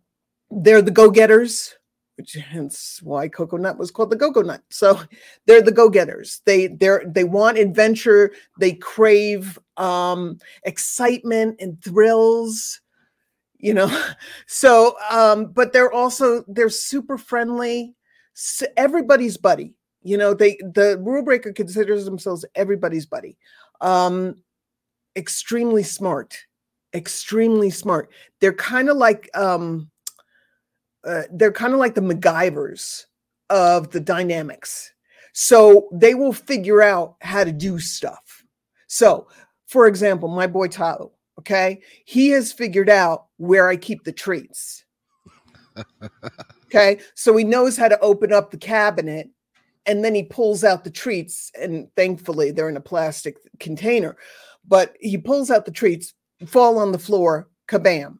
they're 0.53 0.83
the 0.83 0.93
go-getters 0.93 1.75
which 2.15 2.33
hence 2.33 3.01
why 3.03 3.29
coconut 3.29 3.77
was 3.77 3.91
called 3.91 4.09
the 4.09 4.17
go-go 4.17 4.41
nut 4.41 4.63
so 4.71 4.99
they're 5.45 5.61
the 5.61 5.71
go-getters 5.71 6.41
they 6.47 6.69
they're 6.69 7.03
they 7.07 7.25
want 7.25 7.59
adventure 7.59 8.33
they 8.59 8.73
crave 8.73 9.59
um 9.79 10.39
excitement 10.65 11.57
and 11.61 11.83
thrills 11.83 12.81
you 13.59 13.75
know? 13.75 13.89
So 14.47 14.97
um 15.11 15.47
but 15.47 15.73
they're 15.73 15.93
also 15.93 16.45
they're 16.49 16.69
super 16.69 17.19
friendly. 17.19 17.95
So 18.35 18.67
everybody's 18.77 19.37
buddy 19.37 19.75
you 20.03 20.17
know? 20.17 20.35
They 20.35 20.57
the 20.75 20.99
rule 21.03 21.23
breaker 21.23 21.53
considers 21.53 22.05
themselves 22.05 22.45
everybody's 22.55 23.07
buddy. 23.07 23.37
Um 23.81 24.43
extremely 25.17 25.83
smart 25.83 26.37
extremely 26.95 27.71
smart. 27.71 28.11
They're 28.41 28.53
kind 28.53 28.89
of 28.89 28.97
like 28.97 29.31
um 29.35 29.91
uh, 31.07 31.23
they're 31.33 31.53
kind 31.53 31.73
of 31.73 31.79
like 31.79 31.95
the 31.95 32.01
MacGyvers 32.01 33.05
of 33.49 33.91
the 33.91 34.01
dynamics. 34.01 34.93
So 35.33 35.89
they 35.93 36.15
will 36.15 36.33
figure 36.33 36.83
out 36.83 37.15
how 37.21 37.45
to 37.45 37.53
do 37.53 37.79
stuff. 37.79 38.43
So, 38.89 39.29
for 39.67 39.87
example, 39.87 40.29
my 40.29 40.47
boy 40.47 40.69
Tyler, 40.69 41.09
okay, 41.39 41.81
he 42.05 42.31
has 42.31 42.53
figured 42.53 42.91
out 42.91 43.27
where 43.37 43.69
I 43.69 43.77
keep 43.77 44.05
the 44.05 44.13
treats. 44.13 44.85
okay, 46.67 46.99
so 47.15 47.37
he 47.37 47.45
knows 47.45 47.77
how 47.77 47.89
to 47.89 48.01
open 48.01 48.33
up 48.33 48.51
the 48.51 48.57
cabinet 48.57 49.29
and 49.87 50.05
then 50.05 50.15
he 50.15 50.25
pulls 50.25 50.65
out 50.65 50.85
the 50.85 50.91
treats, 50.91 51.53
and 51.59 51.89
thankfully 51.97 52.51
they're 52.51 52.69
in 52.69 52.77
a 52.77 52.81
plastic 52.81 53.37
container. 53.61 54.17
But 54.67 54.97
he 55.01 55.17
pulls 55.17 55.51
out 55.51 55.65
the 55.65 55.71
treats, 55.71 56.13
fall 56.45 56.79
on 56.79 56.91
the 56.91 56.99
floor, 56.99 57.49
kabam, 57.69 58.19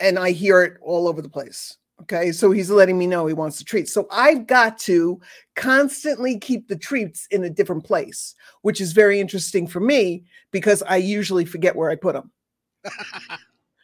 and 0.00 0.18
I 0.18 0.32
hear 0.32 0.62
it 0.62 0.76
all 0.82 1.06
over 1.06 1.22
the 1.22 1.28
place. 1.28 1.76
Okay, 2.02 2.32
so 2.32 2.50
he's 2.50 2.70
letting 2.70 2.98
me 2.98 3.06
know 3.06 3.26
he 3.26 3.34
wants 3.34 3.58
the 3.58 3.64
treats. 3.64 3.94
So 3.94 4.06
I've 4.10 4.46
got 4.46 4.78
to 4.80 5.20
constantly 5.54 6.38
keep 6.38 6.68
the 6.68 6.76
treats 6.76 7.26
in 7.30 7.44
a 7.44 7.50
different 7.50 7.84
place, 7.84 8.34
which 8.62 8.80
is 8.80 8.92
very 8.92 9.20
interesting 9.20 9.66
for 9.66 9.80
me 9.80 10.24
because 10.50 10.82
I 10.82 10.96
usually 10.96 11.44
forget 11.44 11.76
where 11.76 11.90
I 11.90 11.96
put 11.96 12.14
them. 12.14 12.30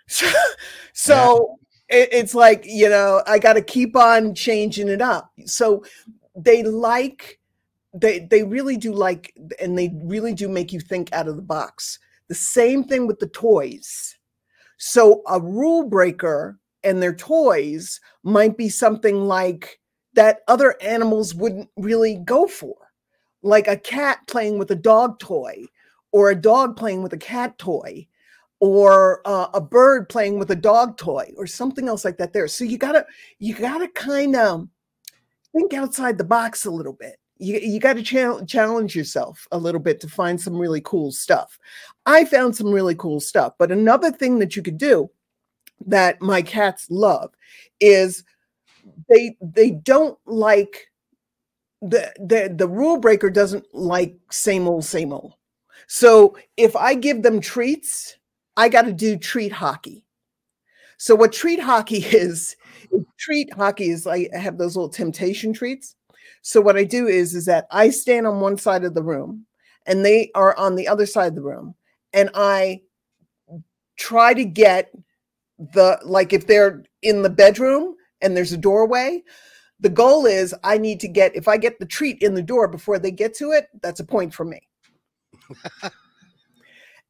so, 0.08 0.30
so 0.92 1.58
it, 1.90 2.08
it's 2.12 2.34
like 2.34 2.64
you 2.64 2.88
know 2.88 3.22
i 3.26 3.38
got 3.38 3.54
to 3.54 3.62
keep 3.62 3.96
on 3.96 4.34
changing 4.34 4.88
it 4.88 5.02
up 5.02 5.32
so 5.44 5.84
they 6.36 6.62
like 6.62 7.38
they 7.92 8.20
they 8.20 8.42
really 8.44 8.76
do 8.76 8.92
like 8.92 9.34
and 9.60 9.76
they 9.76 9.90
really 10.04 10.32
do 10.32 10.48
make 10.48 10.72
you 10.72 10.80
think 10.80 11.12
out 11.12 11.28
of 11.28 11.36
the 11.36 11.42
box 11.42 11.98
the 12.28 12.34
same 12.34 12.84
thing 12.84 13.06
with 13.06 13.18
the 13.18 13.28
toys 13.28 14.16
so 14.78 15.22
a 15.26 15.40
rule 15.40 15.88
breaker 15.88 16.58
and 16.82 17.02
their 17.02 17.14
toys 17.14 18.00
might 18.22 18.56
be 18.56 18.68
something 18.68 19.26
like 19.26 19.80
that 20.14 20.40
other 20.48 20.76
animals 20.82 21.34
wouldn't 21.34 21.68
really 21.76 22.16
go 22.16 22.46
for 22.46 22.76
like 23.42 23.68
a 23.68 23.76
cat 23.76 24.18
playing 24.26 24.58
with 24.58 24.70
a 24.70 24.76
dog 24.76 25.18
toy 25.18 25.64
or 26.12 26.30
a 26.30 26.40
dog 26.40 26.76
playing 26.76 27.02
with 27.02 27.12
a 27.12 27.18
cat 27.18 27.56
toy 27.58 28.06
or 28.60 29.22
uh, 29.24 29.48
a 29.54 29.60
bird 29.60 30.08
playing 30.08 30.38
with 30.38 30.50
a 30.50 30.56
dog 30.56 30.96
toy 30.98 31.32
or 31.36 31.46
something 31.46 31.88
else 31.88 32.04
like 32.04 32.18
that 32.18 32.32
there. 32.32 32.48
So 32.48 32.64
you 32.64 32.76
gotta 32.76 33.06
you 33.38 33.54
gotta 33.54 33.88
kind 33.88 34.36
of 34.36 34.68
think 35.52 35.72
outside 35.72 36.18
the 36.18 36.24
box 36.24 36.66
a 36.66 36.70
little 36.70 36.92
bit. 36.92 37.16
You, 37.38 37.58
you 37.58 37.80
got 37.80 37.94
to 37.94 38.02
cha- 38.02 38.44
challenge 38.44 38.94
yourself 38.94 39.48
a 39.50 39.56
little 39.56 39.80
bit 39.80 39.98
to 40.00 40.08
find 40.08 40.38
some 40.38 40.58
really 40.58 40.82
cool 40.82 41.10
stuff. 41.10 41.58
I 42.04 42.26
found 42.26 42.54
some 42.54 42.70
really 42.70 42.94
cool 42.94 43.18
stuff 43.18 43.54
but 43.58 43.72
another 43.72 44.10
thing 44.10 44.38
that 44.40 44.56
you 44.56 44.62
could 44.62 44.76
do 44.76 45.10
that 45.86 46.20
my 46.20 46.42
cats 46.42 46.86
love 46.90 47.32
is 47.80 48.24
they 49.08 49.36
they 49.40 49.70
don't 49.70 50.18
like 50.26 50.88
the 51.82 52.12
the 52.18 52.52
the 52.54 52.68
rule 52.68 52.98
breaker 52.98 53.30
doesn't 53.30 53.64
like 53.74 54.16
same 54.30 54.68
old 54.68 54.84
same 54.84 55.12
old 55.12 55.34
so 55.86 56.36
if 56.56 56.76
i 56.76 56.94
give 56.94 57.22
them 57.22 57.40
treats 57.40 58.16
I 58.60 58.68
got 58.68 58.82
to 58.82 58.92
do 58.92 59.16
treat 59.16 59.52
hockey. 59.52 60.04
So 60.98 61.14
what 61.14 61.32
treat 61.32 61.60
hockey 61.60 61.96
is, 62.04 62.56
treat 63.18 63.52
hockey 63.54 63.88
is 63.88 64.04
like 64.04 64.28
I 64.34 64.38
have 64.38 64.58
those 64.58 64.76
little 64.76 64.90
temptation 64.90 65.54
treats. 65.54 65.96
So 66.42 66.60
what 66.60 66.76
I 66.76 66.84
do 66.84 67.06
is 67.06 67.34
is 67.34 67.46
that 67.46 67.66
I 67.70 67.88
stand 67.88 68.26
on 68.26 68.40
one 68.40 68.58
side 68.58 68.84
of 68.84 68.92
the 68.94 69.02
room 69.02 69.46
and 69.86 70.04
they 70.04 70.30
are 70.34 70.56
on 70.56 70.74
the 70.74 70.88
other 70.88 71.06
side 71.06 71.28
of 71.28 71.34
the 71.34 71.42
room 71.42 71.74
and 72.12 72.28
I 72.34 72.82
try 73.96 74.34
to 74.34 74.44
get 74.44 74.90
the 75.74 75.98
like 76.04 76.32
if 76.32 76.46
they're 76.46 76.82
in 77.02 77.22
the 77.22 77.30
bedroom 77.30 77.94
and 78.20 78.36
there's 78.36 78.52
a 78.52 78.58
doorway, 78.58 79.22
the 79.78 79.88
goal 79.88 80.26
is 80.26 80.54
I 80.64 80.78
need 80.78 81.00
to 81.00 81.08
get 81.08 81.36
if 81.36 81.48
I 81.48 81.56
get 81.56 81.78
the 81.78 81.86
treat 81.86 82.22
in 82.22 82.34
the 82.34 82.42
door 82.42 82.68
before 82.68 82.98
they 82.98 83.10
get 83.10 83.34
to 83.36 83.52
it, 83.52 83.68
that's 83.82 84.00
a 84.00 84.04
point 84.04 84.34
for 84.34 84.44
me. 84.44 84.60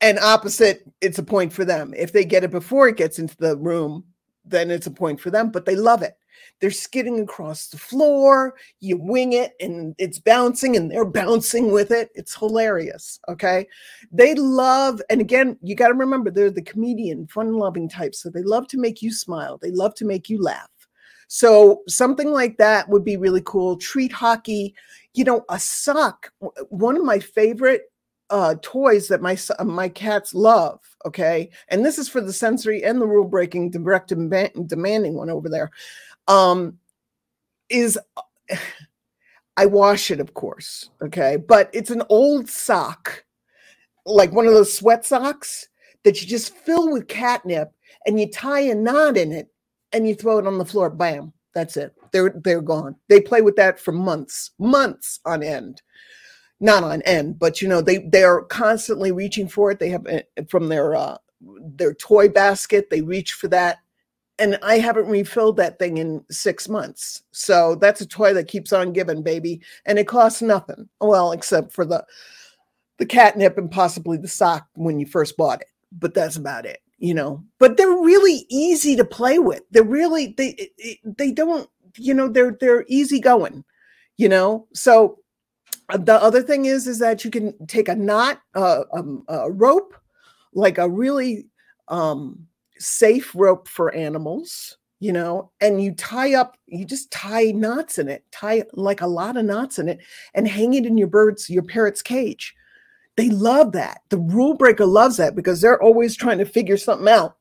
and 0.01 0.19
opposite 0.19 0.83
it's 1.01 1.19
a 1.19 1.23
point 1.23 1.53
for 1.53 1.65
them 1.65 1.93
if 1.97 2.13
they 2.13 2.25
get 2.25 2.45
it 2.45 2.51
before 2.51 2.89
it 2.89 2.97
gets 2.97 3.19
into 3.19 3.37
the 3.37 3.57
room 3.57 4.05
then 4.45 4.71
it's 4.71 4.87
a 4.87 4.91
point 4.91 5.21
for 5.21 5.31
them 5.31 5.51
but 5.51 5.65
they 5.65 5.77
love 5.77 6.03
it 6.03 6.17
they're 6.61 6.71
skidding 6.71 7.21
across 7.21 7.69
the 7.69 7.79
floor. 7.79 8.55
You 8.81 8.99
wing 8.99 9.33
it 9.33 9.55
and 9.61 9.95
it's 9.99 10.19
bouncing 10.19 10.77
and 10.77 10.91
they're 10.91 11.05
bouncing 11.05 11.73
with 11.73 11.91
it. 11.91 12.11
It's 12.15 12.35
hilarious 12.35 13.19
okay? 13.29 13.67
They 14.13 14.35
love 14.35 15.01
and 15.11 15.21
again 15.21 15.59
you 15.63 15.75
got 15.75 15.89
to 15.89 15.95
remember 15.95 16.31
they're 16.31 16.51
the 16.51 16.63
comedian 16.63 17.27
fun 17.27 17.55
loving 17.55 17.89
type 17.89 18.15
so 18.15 18.31
they 18.31 18.43
love 18.43 18.69
to 18.69 18.79
make 18.79 19.03
you 19.03 19.13
smile. 19.13 19.59
They 19.59 19.71
love 19.71 19.95
to 19.97 20.05
make 20.05 20.29
you 20.29 20.43
laugh. 20.43 20.69
So 21.29 21.83
something 21.87 22.33
like 22.33 22.59
that 22.59 22.89
would 22.89 23.05
be 23.05 23.17
really 23.17 23.43
cool. 23.45 23.77
Treat 23.77 24.13
hockey 24.13 24.75
you 25.15 25.25
know 25.25 25.45
a 25.49 25.59
sock 25.59 26.33
one 26.69 26.97
of 26.97 27.05
my 27.05 27.19
favorite 27.19 27.91
uh, 28.31 28.55
toys 28.63 29.09
that 29.09 29.21
my 29.21 29.37
my 29.65 29.89
cats 29.89 30.35
love. 30.35 30.81
Okay, 31.05 31.51
and 31.69 31.85
this 31.85 31.99
is 31.99 32.09
for 32.09 32.21
the 32.21 32.33
sensory 32.33 32.85
and 32.85 33.01
the 33.01 33.07
rule 33.07 33.27
breaking, 33.27 33.71
direct 33.71 34.13
and 34.13 34.31
demanding 34.69 35.15
one 35.15 35.31
over 35.31 35.49
there. 35.49 35.71
Um, 36.29 36.79
is 37.69 37.99
I 39.57 39.67
wash 39.67 40.11
it, 40.11 40.21
of 40.21 40.35
course. 40.35 40.91
Okay, 41.03 41.37
but 41.37 41.71
it's 41.73 41.91
an 41.91 42.03
old 42.09 42.49
sock, 42.49 43.25
like 44.07 44.33
one 44.33 44.47
of 44.47 44.55
those 44.55 44.73
sweat 44.73 45.05
socks 45.05 45.69
that 46.05 46.21
you 46.21 46.27
just 46.27 46.55
fill 46.55 46.91
with 46.91 47.09
catnip, 47.09 47.73
and 48.07 48.19
you 48.19 48.31
tie 48.31 48.61
a 48.61 48.75
knot 48.75 49.17
in 49.17 49.33
it, 49.33 49.49
and 49.93 50.09
you 50.09 50.15
throw 50.15 50.39
it 50.39 50.47
on 50.47 50.59
the 50.59 50.65
floor. 50.65 50.91
Bam, 50.91 51.33
that's 51.55 51.77
it. 51.77 51.95
They're 52.13 52.35
they're 52.45 52.63
gone. 52.63 52.97
They 53.09 53.21
play 53.21 53.43
with 53.43 53.57
that 53.57 53.79
for 53.79 53.93
months, 53.93 54.53
months 54.59 55.21
on 55.25 55.43
end 55.43 55.83
not 56.61 56.85
on 56.85 57.03
end, 57.03 57.39
but 57.39 57.63
you 57.63 57.69
know 57.69 57.81
they 57.81 57.99
they're 57.99 58.43
constantly 58.43 59.13
reaching 59.13 59.49
for 59.49 59.71
it. 59.71 59.79
They 59.79 59.89
have 59.89 60.07
eh, 60.07 60.23
from 60.49 60.69
their 60.69 60.95
uh, 60.95 61.17
their 61.41 61.95
toy 61.95 62.29
basket. 62.29 62.91
They 62.91 63.01
reach 63.01 63.33
for 63.33 63.49
that, 63.49 63.79
and 64.41 64.59
I 64.63 64.79
haven't 64.79 65.07
refilled 65.07 65.59
that 65.59 65.79
thing 65.79 65.99
in 65.99 66.25
six 66.31 66.69
months. 66.69 67.23
So 67.31 67.77
that's 67.77 68.01
a 68.01 68.07
toy 68.07 68.33
that 68.35 68.49
keeps 68.49 68.73
on 68.73 68.93
giving, 68.93 69.23
baby, 69.23 69.61
and 69.87 69.99
it 69.99 70.09
costs 70.09 70.43
nothing. 70.43 70.89
Well, 71.01 71.33
except 71.33 71.73
for 71.73 71.85
the 71.85 72.05
the 72.99 73.07
catnip 73.07 73.57
and 73.57 73.71
possibly 73.71 74.19
the 74.19 74.29
sock 74.29 74.67
when 74.75 74.99
you 74.99 75.07
first 75.07 75.37
bought 75.37 75.61
it, 75.61 75.69
but 75.93 76.15
that's 76.15 76.37
about 76.37 76.67
it. 76.67 76.81
You 76.99 77.15
know, 77.15 77.45
but 77.59 77.77
they're 77.77 77.89
really 77.89 78.47
easy 78.49 78.97
to 78.97 79.05
play 79.05 79.39
with. 79.39 79.63
They're 79.71 79.83
really 79.83 80.35
they 80.37 80.71
they 81.05 81.31
don't 81.31 81.69
you 81.97 82.15
know 82.15 82.29
they're 82.29 82.57
they're 82.61 82.85
easy 82.89 83.21
going. 83.21 83.65
You 84.17 84.29
know, 84.29 84.67
so 84.75 85.19
the 85.99 86.23
other 86.23 86.43
thing 86.43 86.67
is 86.67 86.87
is 86.87 86.99
that 86.99 87.25
you 87.25 87.31
can 87.31 87.67
take 87.67 87.89
a 87.89 87.95
knot 87.95 88.41
uh, 88.55 88.83
um, 88.93 89.25
a 89.29 89.51
rope 89.51 89.95
like 90.53 90.79
a 90.79 90.89
really 90.89 91.47
um, 91.89 92.47
safe 92.81 93.35
rope 93.35 93.69
for 93.69 93.95
animals 93.95 94.79
you 95.01 95.13
know 95.13 95.51
and 95.61 95.83
you 95.83 95.93
tie 95.93 96.35
up 96.35 96.57
you 96.67 96.85
just 96.85 97.11
tie 97.11 97.51
knots 97.53 97.99
in 97.99 98.09
it 98.09 98.25
tie 98.31 98.63
like 98.75 99.01
a 99.01 99.07
lot 99.07 99.37
of 99.37 99.45
knots 99.45 99.79
in 99.79 99.89
it 99.89 99.99
and 100.35 100.47
hang 100.47 100.75
it 100.75 100.87
in 100.87 100.97
your 100.97 101.09
bird's 101.09 101.51
your 101.51 101.63
parrot's 101.63 102.03
cage. 102.03 102.55
They 103.17 103.29
love 103.29 103.73
that. 103.73 104.03
The 104.09 104.19
rule 104.19 104.55
breaker 104.55 104.87
loves 104.87 105.17
that 105.17 105.35
because 105.35 105.61
they're 105.61 105.83
always 105.83 106.17
trying 106.17 106.39
to 106.39 106.45
figure 106.45 106.77
something 106.77 107.09
out. 107.09 107.37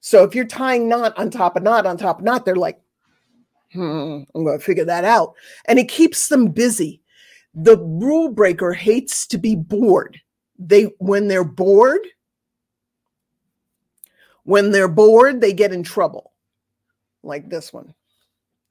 So 0.00 0.24
if 0.24 0.34
you're 0.34 0.46
tying 0.46 0.88
knot 0.88 1.16
on 1.18 1.30
top 1.30 1.56
of 1.56 1.62
knot 1.62 1.86
on 1.86 1.96
top 1.96 2.18
of 2.18 2.24
knot 2.24 2.44
they're 2.44 2.56
like 2.56 2.80
hmm 3.72 4.22
i'm 4.34 4.44
going 4.44 4.58
to 4.58 4.64
figure 4.64 4.84
that 4.84 5.04
out. 5.04 5.34
And 5.66 5.78
it 5.78 5.88
keeps 5.88 6.28
them 6.28 6.48
busy. 6.48 7.02
The 7.54 7.78
rule 7.78 8.30
breaker 8.30 8.72
hates 8.72 9.26
to 9.28 9.38
be 9.38 9.56
bored. 9.56 10.20
They 10.58 10.84
when 10.98 11.28
they're 11.28 11.44
bored, 11.44 12.06
when 14.50 14.70
they're 14.70 14.88
bored, 14.88 15.40
they 15.40 15.52
get 15.52 15.72
in 15.72 15.82
trouble. 15.82 16.32
Like 17.22 17.48
this 17.48 17.72
one. 17.72 17.94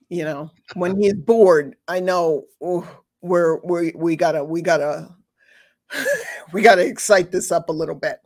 You 0.10 0.24
know, 0.24 0.52
when 0.74 1.00
he's 1.00 1.14
bored, 1.14 1.76
I 1.88 2.00
know 2.00 2.46
oh, 2.62 2.88
we're 3.22 3.60
we 3.62 3.94
we 3.96 4.16
gotta 4.16 4.44
we 4.44 4.62
gotta 4.62 5.10
we 6.54 6.62
gotta 6.62 6.86
excite 6.86 7.32
this 7.32 7.52
up 7.52 7.70
a 7.70 7.74
little 7.74 7.96
bit. 7.96 8.20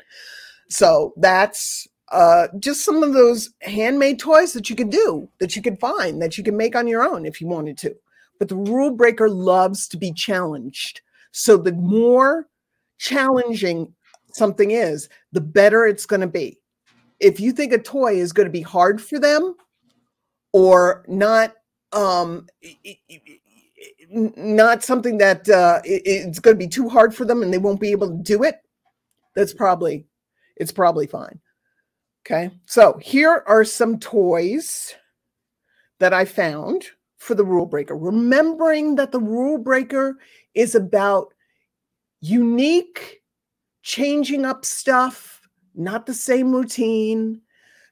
So 0.69 1.13
that's 1.17 1.87
uh, 2.11 2.47
just 2.59 2.85
some 2.85 3.03
of 3.03 3.13
those 3.13 3.49
handmade 3.61 4.19
toys 4.19 4.53
that 4.53 4.69
you 4.69 4.75
can 4.75 4.89
do, 4.89 5.27
that 5.39 5.55
you 5.55 5.61
can 5.61 5.75
find, 5.77 6.21
that 6.21 6.37
you 6.37 6.43
can 6.43 6.55
make 6.55 6.75
on 6.75 6.87
your 6.87 7.03
own 7.03 7.25
if 7.25 7.41
you 7.41 7.47
wanted 7.47 7.77
to 7.79 7.95
but 8.39 8.49
the 8.49 8.55
rule 8.55 8.91
breaker 8.91 9.29
loves 9.29 9.87
to 9.87 9.97
be 9.97 10.11
challenged. 10.11 11.01
So 11.31 11.57
the 11.57 11.71
more 11.71 12.47
challenging 12.97 13.93
something 14.33 14.71
is, 14.71 15.07
the 15.31 15.41
better 15.41 15.85
it's 15.85 16.05
going 16.05 16.21
to 16.21 16.27
be. 16.27 16.59
If 17.23 17.39
you 17.39 17.51
think 17.51 17.73
a 17.73 17.77
toy 17.77 18.15
is 18.15 18.33
going 18.33 18.47
to 18.47 18.51
be 18.51 18.61
hard 18.61 19.01
for 19.01 19.19
them 19.19 19.55
or 20.51 21.05
not 21.07 21.55
um 21.91 22.47
not 24.09 24.83
something 24.83 25.17
that 25.17 25.49
uh, 25.49 25.81
it's 25.83 26.39
going 26.39 26.55
to 26.55 26.59
be 26.59 26.67
too 26.67 26.87
hard 26.87 27.15
for 27.15 27.25
them 27.25 27.41
and 27.41 27.51
they 27.51 27.57
won't 27.57 27.79
be 27.79 27.91
able 27.91 28.07
to 28.07 28.23
do 28.23 28.43
it 28.43 28.55
that's 29.35 29.53
probably 29.53 30.05
it's 30.55 30.71
probably 30.71 31.07
fine. 31.07 31.39
Okay 32.25 32.51
so 32.65 32.99
here 33.01 33.43
are 33.47 33.63
some 33.63 33.99
toys 33.99 34.95
that 35.99 36.13
i 36.13 36.25
found 36.25 36.85
for 37.23 37.35
the 37.35 37.45
rule 37.45 37.65
breaker, 37.65 37.95
remembering 37.95 38.95
that 38.95 39.11
the 39.13 39.19
rule 39.19 39.57
breaker 39.57 40.17
is 40.53 40.75
about 40.75 41.33
unique, 42.19 43.21
changing 43.81 44.45
up 44.45 44.65
stuff, 44.65 45.42
not 45.75 46.05
the 46.05 46.13
same 46.13 46.53
routine. 46.53 47.41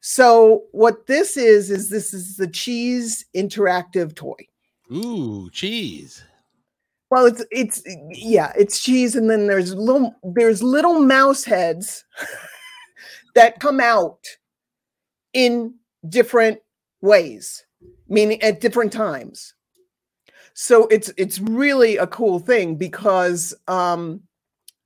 So, 0.02 0.64
what 0.72 1.08
this 1.08 1.38
is, 1.38 1.70
is 1.70 1.90
this 1.90 2.14
is 2.14 2.38
the 2.38 2.48
cheese 2.48 3.26
interactive 3.36 4.16
toy. 4.16 4.48
Ooh, 4.92 5.50
cheese. 5.52 6.24
Well, 7.10 7.26
it's 7.26 7.46
it's 7.52 7.84
yeah, 8.10 8.54
it's 8.58 8.82
cheese, 8.82 9.16
and 9.16 9.30
then 9.30 9.48
there's 9.48 9.76
little 9.76 10.16
there's 10.24 10.64
little 10.64 11.00
mouse 11.02 11.44
heads 11.44 12.04
that 13.36 13.60
come 13.60 13.80
out 13.80 14.26
in 15.34 15.76
different 16.10 16.60
ways 17.02 17.64
meaning 18.12 18.42
at 18.44 18.60
different 18.60 18.92
times. 18.92 19.56
So 20.54 20.86
it's 20.88 21.12
it's 21.18 21.40
really 21.40 21.98
a 21.98 22.06
cool 22.06 22.40
thing 22.40 22.76
because 22.76 23.54
um, 23.68 24.22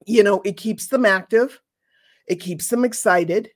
you 0.05 0.23
know 0.23 0.41
it 0.45 0.57
keeps 0.57 0.87
them 0.87 1.05
active, 1.05 1.59
it 2.27 2.35
keeps 2.35 2.67
them 2.67 2.85
excited. 2.85 3.49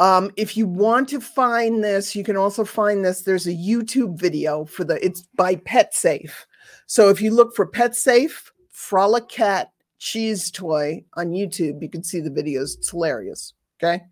Um, 0.00 0.32
if 0.36 0.56
you 0.56 0.66
want 0.66 1.08
to 1.10 1.20
find 1.20 1.82
this, 1.82 2.16
you 2.16 2.24
can 2.24 2.36
also 2.36 2.64
find 2.64 3.04
this. 3.04 3.22
There's 3.22 3.46
a 3.46 3.54
YouTube 3.54 4.18
video 4.18 4.64
for 4.64 4.84
the, 4.84 5.04
it's 5.04 5.22
by 5.36 5.56
PetSafe. 5.56 6.32
So 6.86 7.08
if 7.08 7.20
you 7.20 7.30
look 7.30 7.54
for 7.54 7.70
PetSafe, 7.70 8.50
Frolic 8.70 9.28
Cat 9.28 9.70
cheese 9.98 10.50
toy 10.50 11.04
on 11.14 11.30
YouTube, 11.30 11.80
you 11.80 11.88
can 11.88 12.02
see 12.02 12.20
the 12.20 12.30
videos. 12.30 12.76
It's 12.76 12.90
hilarious. 12.90 13.54
Okay. 13.82 14.02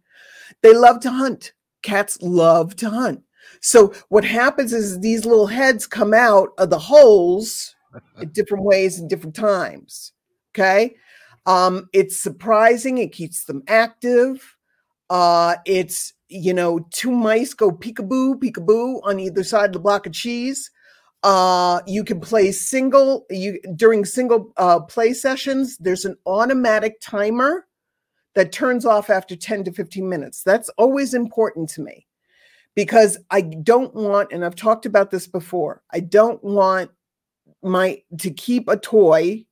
They 0.62 0.74
love 0.74 1.00
to 1.00 1.10
hunt. 1.10 1.52
Cats 1.82 2.20
love 2.22 2.76
to 2.76 2.90
hunt. 2.90 3.22
So 3.60 3.92
what 4.08 4.24
happens 4.24 4.72
is 4.72 5.00
these 5.00 5.24
little 5.24 5.46
heads 5.46 5.86
come 5.86 6.14
out 6.14 6.50
of 6.58 6.70
the 6.70 6.78
holes 6.78 7.74
in 8.20 8.28
different 8.30 8.64
ways 8.64 8.98
and 8.98 9.10
different 9.10 9.34
times. 9.34 10.12
Okay. 10.54 10.94
Um, 11.46 11.88
it's 11.92 12.18
surprising. 12.18 12.98
It 12.98 13.12
keeps 13.12 13.44
them 13.44 13.62
active. 13.68 14.56
Uh, 15.08 15.56
it's, 15.66 16.12
you 16.28 16.54
know, 16.54 16.86
two 16.90 17.10
mice 17.10 17.54
go 17.54 17.72
peekaboo, 17.72 18.36
peekaboo 18.36 19.00
on 19.04 19.18
either 19.18 19.42
side 19.42 19.66
of 19.66 19.72
the 19.72 19.80
block 19.80 20.06
of 20.06 20.12
cheese. 20.12 20.70
Uh, 21.22 21.80
you 21.86 22.02
can 22.02 22.18
play 22.18 22.50
single 22.50 23.26
you 23.28 23.60
during 23.76 24.04
single 24.04 24.52
uh, 24.56 24.80
play 24.80 25.12
sessions. 25.12 25.76
There's 25.78 26.04
an 26.04 26.16
automatic 26.24 27.00
timer 27.00 27.66
that 28.34 28.52
turns 28.52 28.86
off 28.86 29.10
after 29.10 29.36
10 29.36 29.64
to 29.64 29.72
15 29.72 30.08
minutes. 30.08 30.42
That's 30.42 30.68
always 30.70 31.14
important 31.14 31.68
to 31.70 31.82
me 31.82 32.06
because 32.74 33.18
I 33.30 33.42
don't 33.42 33.94
want, 33.94 34.32
and 34.32 34.44
I've 34.44 34.54
talked 34.54 34.86
about 34.86 35.10
this 35.10 35.26
before, 35.26 35.82
I 35.90 36.00
don't 36.00 36.42
want 36.42 36.90
my 37.62 38.02
to 38.18 38.30
keep 38.30 38.68
a 38.68 38.76
toy, 38.76 39.44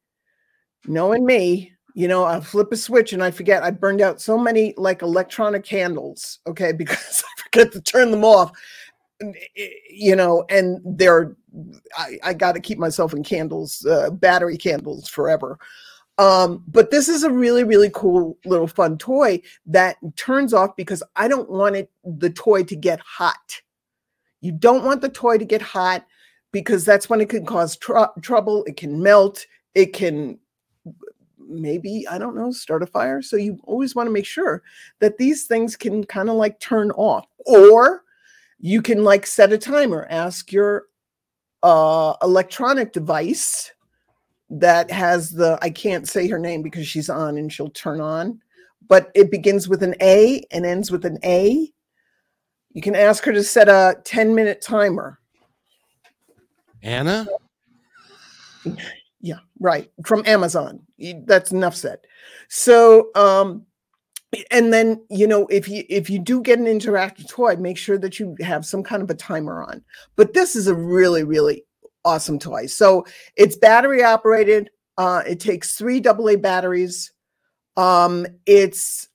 knowing 0.87 1.27
me, 1.27 1.73
you 1.95 2.09
know, 2.09 2.25
I'll 2.25 2.41
flip 2.41 2.73
a 2.73 2.77
switch 2.77 3.13
and 3.13 3.23
I 3.23 3.31
forget 3.31 3.63
I 3.63 3.71
burned 3.71 4.01
out 4.01 4.21
so 4.21 4.39
many 4.39 4.75
like 4.77 5.03
electronic 5.03 5.65
candles, 5.65 6.39
okay, 6.47 6.73
because 6.77 7.25
I 7.25 7.43
forget 7.43 7.73
to 7.73 7.81
turn 7.81 8.11
them 8.11 8.25
off. 8.25 8.53
You 9.91 10.15
know, 10.15 10.45
and 10.49 10.81
they're 10.85 11.37
I, 11.97 12.19
I 12.23 12.35
got 12.35 12.53
to 12.53 12.61
keep 12.61 12.79
myself 12.79 13.13
in 13.13 13.25
candles, 13.25 13.85
uh, 13.85 14.11
battery 14.11 14.57
candles 14.57 15.09
forever. 15.09 15.59
Um, 16.19 16.65
but 16.67 16.91
this 16.91 17.09
is 17.09 17.23
a 17.23 17.31
really, 17.31 17.63
really 17.63 17.91
cool 17.95 18.37
little 18.45 18.67
fun 18.67 18.99
toy 18.99 19.41
that 19.67 19.97
turns 20.17 20.53
off 20.53 20.75
because 20.77 21.03
I 21.15 21.29
don't 21.29 21.49
want 21.49 21.77
it 21.77 21.91
the 22.05 22.31
toy 22.31 22.65
to 22.65 22.77
get 22.77 23.01
hot. 23.01 23.61
You 24.41 24.53
don't 24.53 24.85
want 24.85 25.01
the 25.01 25.09
toy 25.09 25.39
to 25.39 25.45
get 25.45 25.63
hot 25.63 26.05
because 26.53 26.85
that's 26.85 27.09
when 27.09 27.21
it 27.21 27.29
can 27.29 27.47
cause 27.47 27.77
tr- 27.77 27.99
trouble. 28.21 28.65
It 28.65 28.77
can 28.77 29.01
melt. 29.01 29.47
It 29.75 29.93
can 29.93 30.39
maybe 31.49 32.07
I 32.09 32.19
don't 32.19 32.37
know 32.37 32.51
start 32.51 32.83
a 32.83 32.87
fire. 32.87 33.23
So 33.23 33.37
you 33.37 33.59
always 33.65 33.95
want 33.95 34.07
to 34.07 34.13
make 34.13 34.27
sure 34.27 34.63
that 35.01 35.19
these 35.19 35.45
things 35.45 35.77
can 35.77 36.05
kind 36.05 36.29
of 36.29 36.37
like 36.37 36.61
turn 36.61 36.91
off, 36.93 37.27
or 37.47 38.05
you 38.61 38.83
can 38.83 39.05
like 39.05 39.27
set 39.27 39.53
a 39.53 39.59
timer. 39.59 40.07
Ask 40.11 40.53
your 40.53 40.85
uh, 41.63 42.15
electronic 42.23 42.93
device 42.93 43.73
that 44.51 44.91
has 44.91 45.31
the 45.31 45.59
I 45.63 45.71
can't 45.71 46.09
say 46.09 46.29
her 46.29 46.39
name 46.39 46.63
because 46.63 46.87
she's 46.87 47.11
on 47.11 47.37
and 47.37 47.53
she'll 47.53 47.71
turn 47.71 48.01
on, 48.01 48.41
but 48.89 49.11
it 49.15 49.31
begins 49.31 49.69
with 49.69 49.83
an 49.83 49.95
A 50.01 50.43
and 50.51 50.65
ends 50.65 50.91
with 50.91 51.05
an 51.05 51.19
A. 51.25 51.73
You 52.73 52.83
can 52.83 52.95
ask 52.95 53.25
her 53.25 53.33
to 53.33 53.43
set 53.43 53.69
a 53.69 53.97
10 54.05 54.35
minute 54.35 54.63
timer. 54.63 55.19
Anna? 56.83 57.27
Yeah, 59.21 59.39
right. 59.61 59.91
From 60.05 60.23
Amazon. 60.27 60.81
That's 61.27 61.53
enough 61.53 61.75
said. 61.75 61.99
So 62.49 63.11
um 63.15 63.65
and 64.51 64.73
then 64.73 65.03
you 65.11 65.27
know 65.27 65.47
if 65.47 65.69
you 65.69 65.85
if 65.89 66.11
you 66.11 66.19
do 66.19 66.43
get 66.43 66.59
an 66.59 66.67
interactive 66.67 67.29
toy 67.29 67.57
make 67.57 67.79
sure 67.79 67.97
that 67.97 68.21
you 68.21 68.37
have 68.41 68.67
some 68.67 68.83
kind 68.83 69.03
of 69.03 69.09
a 69.09 69.15
timer 69.15 69.63
on 69.63 69.83
but 70.17 70.35
this 70.35 70.55
is 70.55 70.67
a 70.67 70.75
really 70.75 71.25
really 71.25 71.65
awesome 72.09 72.39
toy. 72.39 72.67
So 72.67 73.07
it's 73.37 73.57
battery 73.57 74.03
operated. 74.03 74.71
Uh, 74.97 75.23
it 75.27 75.41
takes 75.41 75.77
three 75.77 76.03
AA 76.05 76.37
batteries. 76.37 77.13
Um, 77.77 78.27
it's 78.47 79.09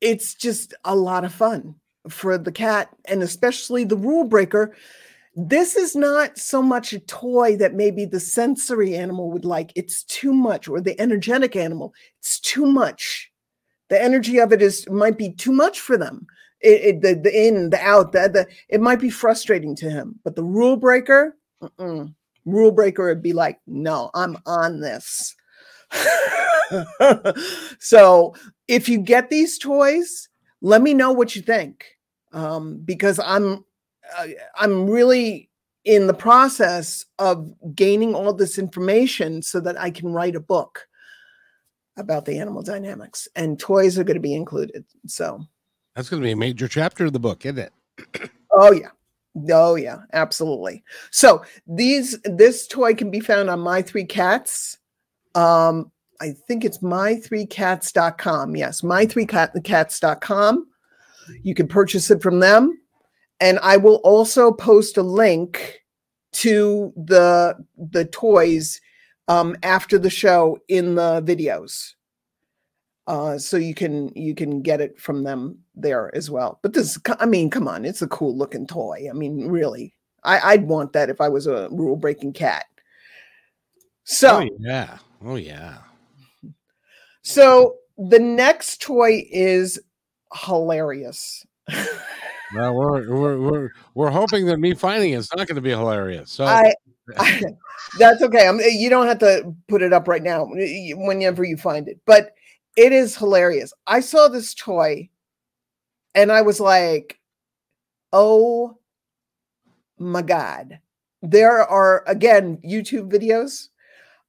it's 0.00 0.34
just 0.34 0.74
a 0.84 0.94
lot 0.94 1.24
of 1.24 1.32
fun 1.32 1.74
for 2.08 2.38
the 2.38 2.52
cat 2.52 2.88
and 3.06 3.22
especially 3.22 3.84
the 3.84 3.96
rule 3.96 4.24
breaker. 4.24 4.76
This 5.36 5.76
is 5.76 5.94
not 5.94 6.38
so 6.38 6.60
much 6.60 6.92
a 6.92 7.00
toy 7.00 7.56
that 7.56 7.74
maybe 7.74 8.04
the 8.04 8.20
sensory 8.20 8.96
animal 8.96 9.30
would 9.30 9.44
like. 9.44 9.72
It's 9.76 10.02
too 10.04 10.32
much, 10.32 10.68
or 10.68 10.80
the 10.80 11.00
energetic 11.00 11.54
animal. 11.54 11.94
It's 12.18 12.40
too 12.40 12.66
much. 12.66 13.30
The 13.88 14.02
energy 14.02 14.38
of 14.38 14.52
it 14.52 14.62
is 14.62 14.88
might 14.88 15.18
be 15.18 15.32
too 15.32 15.52
much 15.52 15.80
for 15.80 15.96
them 15.96 16.26
it, 16.60 16.82
it, 16.82 17.02
the, 17.02 17.14
the 17.14 17.46
in, 17.46 17.70
the 17.70 17.80
out, 17.80 18.12
the, 18.12 18.28
the, 18.28 18.46
it 18.68 18.80
might 18.80 19.00
be 19.00 19.10
frustrating 19.10 19.74
to 19.76 19.90
him. 19.90 20.18
But 20.24 20.36
the 20.36 20.44
rule 20.44 20.76
breaker, 20.76 21.36
rule 21.78 22.70
breaker 22.70 23.06
would 23.06 23.22
be 23.22 23.32
like, 23.32 23.58
no, 23.66 24.10
I'm 24.14 24.36
on 24.46 24.80
this. 24.80 25.34
so 27.78 28.34
if 28.68 28.88
you 28.88 28.98
get 28.98 29.30
these 29.30 29.58
toys, 29.58 30.28
let 30.60 30.82
me 30.82 30.94
know 30.94 31.12
what 31.12 31.34
you 31.34 31.42
think, 31.42 31.86
um, 32.32 32.80
because 32.84 33.18
I'm 33.18 33.64
I'm 34.56 34.88
really 34.88 35.50
in 35.84 36.06
the 36.06 36.14
process 36.14 37.06
of 37.18 37.52
gaining 37.74 38.14
all 38.14 38.32
this 38.32 38.58
information 38.58 39.42
so 39.42 39.60
that 39.60 39.80
I 39.80 39.90
can 39.90 40.12
write 40.12 40.36
a 40.36 40.40
book 40.40 40.86
about 41.96 42.24
the 42.24 42.38
animal 42.38 42.62
dynamics, 42.62 43.28
and 43.36 43.58
toys 43.58 43.98
are 43.98 44.04
going 44.04 44.16
to 44.16 44.20
be 44.20 44.34
included. 44.34 44.84
So. 45.06 45.44
That's 45.94 46.08
going 46.08 46.22
to 46.22 46.26
be 46.26 46.32
a 46.32 46.36
major 46.36 46.68
chapter 46.68 47.06
of 47.06 47.12
the 47.12 47.20
book, 47.20 47.44
isn't 47.44 47.58
it? 47.58 48.30
oh 48.52 48.72
yeah. 48.72 48.88
Oh 49.52 49.76
yeah, 49.76 49.98
absolutely. 50.12 50.82
So 51.10 51.44
these 51.66 52.18
this 52.24 52.66
toy 52.66 52.94
can 52.94 53.10
be 53.10 53.20
found 53.20 53.48
on 53.48 53.60
My 53.60 53.82
Three 53.82 54.04
Cats. 54.04 54.78
Um, 55.34 55.90
I 56.20 56.32
think 56.32 56.64
it's 56.64 56.78
my3cats.com. 56.78 58.56
Yes, 58.56 58.82
my3cats.com. 58.82 60.66
You 61.42 61.54
can 61.54 61.68
purchase 61.68 62.10
it 62.10 62.22
from 62.22 62.40
them. 62.40 62.79
And 63.40 63.58
I 63.62 63.76
will 63.76 63.96
also 63.96 64.52
post 64.52 64.96
a 64.96 65.02
link 65.02 65.82
to 66.32 66.92
the 66.96 67.56
the 67.76 68.04
toys 68.04 68.80
um, 69.28 69.56
after 69.62 69.98
the 69.98 70.10
show 70.10 70.58
in 70.68 70.94
the 70.94 71.22
videos 71.22 71.94
uh, 73.10 73.36
so 73.36 73.56
you 73.56 73.74
can 73.74 74.08
you 74.14 74.36
can 74.36 74.62
get 74.62 74.80
it 74.80 74.96
from 74.96 75.24
them 75.24 75.58
there 75.74 76.14
as 76.14 76.30
well. 76.30 76.60
But 76.62 76.74
this, 76.74 76.96
I 77.18 77.26
mean, 77.26 77.50
come 77.50 77.66
on, 77.66 77.84
it's 77.84 78.02
a 78.02 78.06
cool 78.06 78.38
looking 78.38 78.68
toy. 78.68 79.08
I 79.10 79.12
mean, 79.12 79.48
really, 79.48 79.96
I, 80.22 80.54
would 80.54 80.68
want 80.68 80.92
that 80.92 81.10
if 81.10 81.20
I 81.20 81.28
was 81.28 81.48
a 81.48 81.68
rule 81.72 81.96
breaking 81.96 82.34
cat. 82.34 82.66
So 84.04 84.42
oh, 84.42 84.48
yeah, 84.60 84.98
oh 85.24 85.34
yeah. 85.34 85.78
So 87.22 87.78
the 87.98 88.20
next 88.20 88.80
toy 88.80 89.24
is 89.28 89.80
hilarious. 90.32 91.44
well, 92.54 92.74
we're 92.74 93.08
we're 93.08 93.38
we're 93.38 93.70
we're 93.94 94.10
hoping 94.10 94.46
that 94.46 94.58
me 94.58 94.74
finding 94.74 95.12
it's 95.12 95.34
not 95.34 95.46
going 95.46 95.56
to 95.56 95.62
be 95.62 95.70
hilarious. 95.70 96.30
So 96.30 96.44
I, 96.44 96.74
I 97.18 97.42
that's 97.98 98.22
okay. 98.22 98.46
I'm, 98.46 98.60
you 98.60 98.90
don't 98.90 99.06
have 99.06 99.18
to 99.20 99.54
put 99.68 99.82
it 99.82 99.92
up 99.92 100.08
right 100.08 100.22
now. 100.22 100.46
Whenever 100.50 101.44
you 101.44 101.56
find 101.56 101.88
it, 101.88 102.00
but 102.06 102.34
it 102.76 102.92
is 102.92 103.16
hilarious. 103.16 103.72
I 103.86 104.00
saw 104.00 104.28
this 104.28 104.54
toy 104.54 105.08
and 106.14 106.32
I 106.32 106.42
was 106.42 106.60
like, 106.60 107.18
oh 108.12 108.78
my 109.98 110.22
God. 110.22 110.80
There 111.22 111.62
are 111.62 112.02
again 112.06 112.58
YouTube 112.64 113.12
videos 113.12 113.68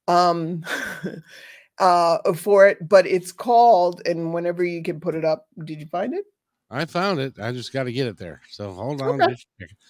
um 0.08 0.64
uh 1.78 2.32
for 2.34 2.68
it, 2.68 2.86
but 2.88 3.06
it's 3.06 3.32
called 3.32 4.02
and 4.06 4.34
whenever 4.34 4.64
you 4.64 4.82
can 4.82 5.00
put 5.00 5.14
it 5.14 5.24
up, 5.24 5.46
did 5.64 5.80
you 5.80 5.86
find 5.86 6.14
it? 6.14 6.24
I 6.72 6.86
found 6.86 7.20
it. 7.20 7.38
I 7.38 7.52
just 7.52 7.72
got 7.72 7.84
to 7.84 7.92
get 7.92 8.06
it 8.06 8.18
there. 8.18 8.40
So 8.48 8.72
hold 8.72 9.02
on. 9.02 9.22
Okay. 9.22 9.36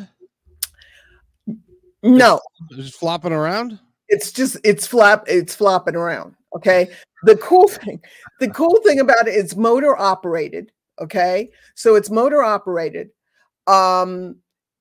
No, 2.03 2.41
just 2.73 2.95
flopping 2.99 3.33
around. 3.33 3.79
it's 4.09 4.31
just 4.33 4.57
it's 4.65 4.87
flap 4.87 5.25
it's 5.27 5.55
flopping 5.55 5.97
around 5.97 6.35
okay? 6.55 6.89
The 7.25 7.37
cool 7.37 7.69
thing 7.69 8.01
the 8.41 8.49
cool 8.51 8.81
thing 8.85 9.01
about 9.01 9.27
it, 9.29 9.35
it's 9.35 9.57
motor 9.57 9.97
operated 9.97 10.71
okay? 11.01 11.51
So 11.75 11.95
it's 11.97 12.11
motor 12.11 12.43
operated. 12.43 13.11
Um 13.67 14.37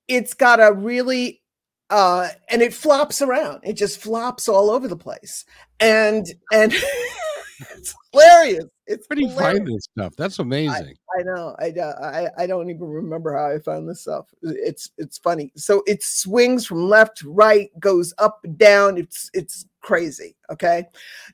it's 0.08 0.34
got 0.34 0.60
a 0.60 0.71
really 0.73 1.41
uh 1.89 2.30
and 2.49 2.62
it 2.62 2.73
flops 2.73 3.21
around. 3.21 3.62
It 3.63 3.73
just 3.73 3.99
flops 3.99 4.47
all 4.47 4.69
over 4.69 4.88
the 4.88 4.97
place. 4.97 5.45
And 5.80 6.25
and 6.51 6.73
it's 7.75 7.93
hilarious 8.12 8.65
it's 8.88 9.08
pretty 9.08 9.28
find 9.30 9.65
this 9.67 9.86
stuff? 9.86 10.15
That's 10.15 10.39
amazing. 10.39 10.95
I 11.17 11.24
know. 11.24 11.56
I, 11.60 11.71
don't- 11.71 11.98
I 12.04 12.30
I 12.38 12.48
don't 12.48 12.69
even 12.69 12.88
remember 12.88 13.36
how 13.36 13.56
I 13.56 13.60
found 13.60 13.89
this 13.89 14.02
stuff. 14.02 14.28
It's 14.41 14.91
it's 14.98 15.17
funny. 15.17 15.52
So 15.56 15.84
it 15.88 16.04
swings 16.04 16.65
from 16.65 16.88
left 16.89 17.17
to 17.19 17.32
right, 17.32 17.69
goes 17.80 18.13
up 18.17 18.39
and 18.43 18.58
down. 18.58 18.98
It's 18.98 19.30
it's 19.34 19.65
crazy. 19.82 20.36
Okay. 20.52 20.86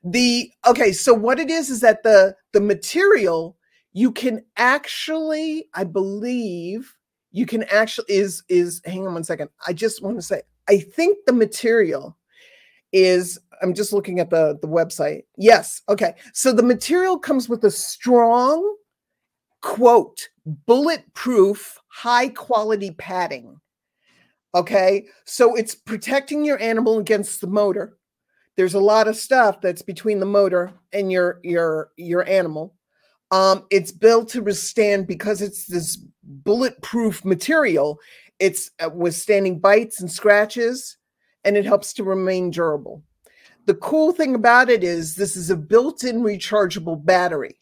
The 0.03 0.51
okay. 0.67 0.91
So 0.91 1.13
what 1.13 1.39
it 1.39 1.49
is 1.49 1.69
is 1.69 1.81
that 1.81 2.03
the 2.03 2.35
the 2.53 2.61
material 2.61 3.57
you 3.93 4.11
can 4.11 4.45
actually, 4.55 5.67
I 5.73 5.83
believe, 5.83 6.95
you 7.31 7.45
can 7.45 7.63
actually 7.63 8.05
is 8.09 8.43
is. 8.47 8.81
Hang 8.85 9.05
on 9.05 9.13
one 9.13 9.23
second. 9.23 9.49
I 9.67 9.73
just 9.73 10.01
want 10.01 10.17
to 10.17 10.21
say, 10.21 10.41
I 10.69 10.79
think 10.79 11.17
the 11.25 11.33
material 11.33 12.17
is 12.93 13.37
I'm 13.61 13.73
just 13.73 13.93
looking 13.93 14.19
at 14.19 14.29
the 14.29 14.57
the 14.61 14.67
website. 14.67 15.23
Yes. 15.37 15.81
Okay. 15.89 16.15
So 16.33 16.51
the 16.51 16.63
material 16.63 17.17
comes 17.17 17.47
with 17.47 17.63
a 17.63 17.71
strong 17.71 18.75
quote 19.61 20.29
bulletproof 20.45 21.77
high 21.87 22.29
quality 22.29 22.91
padding. 22.91 23.59
Okay? 24.55 25.05
So 25.25 25.55
it's 25.55 25.75
protecting 25.75 26.43
your 26.43 26.59
animal 26.59 26.99
against 26.99 27.41
the 27.41 27.47
motor. 27.47 27.97
There's 28.57 28.73
a 28.73 28.79
lot 28.79 29.07
of 29.07 29.15
stuff 29.15 29.61
that's 29.61 29.81
between 29.81 30.19
the 30.19 30.25
motor 30.25 30.73
and 30.91 31.11
your 31.11 31.39
your 31.43 31.91
your 31.97 32.27
animal. 32.27 32.75
Um 33.31 33.65
it's 33.69 33.91
built 33.91 34.29
to 34.29 34.41
withstand 34.41 35.07
because 35.07 35.41
it's 35.41 35.65
this 35.67 35.97
bulletproof 36.23 37.23
material. 37.23 37.99
It's 38.39 38.71
uh, 38.79 38.89
withstanding 38.89 39.59
bites 39.59 40.01
and 40.01 40.11
scratches 40.11 40.97
and 41.43 41.55
it 41.57 41.65
helps 41.65 41.93
to 41.93 42.03
remain 42.03 42.51
durable. 42.51 43.03
The 43.71 43.77
cool 43.77 44.11
thing 44.11 44.35
about 44.35 44.69
it 44.69 44.83
is 44.83 45.15
this 45.15 45.37
is 45.37 45.49
a 45.49 45.55
built-in 45.55 46.21
rechargeable 46.23 47.05
battery. 47.05 47.55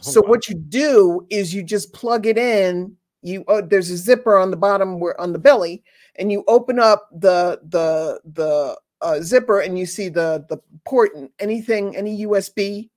So 0.00 0.22
what 0.22 0.48
you 0.48 0.54
do 0.54 1.26
is 1.28 1.52
you 1.52 1.64
just 1.64 1.92
plug 1.92 2.24
it 2.24 2.38
in. 2.38 2.96
You 3.22 3.42
oh, 3.48 3.60
there's 3.60 3.90
a 3.90 3.96
zipper 3.96 4.38
on 4.38 4.52
the 4.52 4.56
bottom 4.56 5.00
where 5.00 5.20
on 5.20 5.32
the 5.32 5.40
belly, 5.40 5.82
and 6.20 6.30
you 6.30 6.44
open 6.46 6.78
up 6.78 7.08
the 7.10 7.58
the 7.64 8.20
the 8.32 8.78
uh, 9.00 9.20
zipper, 9.22 9.58
and 9.58 9.76
you 9.76 9.86
see 9.86 10.08
the 10.08 10.46
the 10.48 10.58
port 10.84 11.16
and 11.16 11.28
anything, 11.40 11.96
any 11.96 12.24
USB 12.24 12.88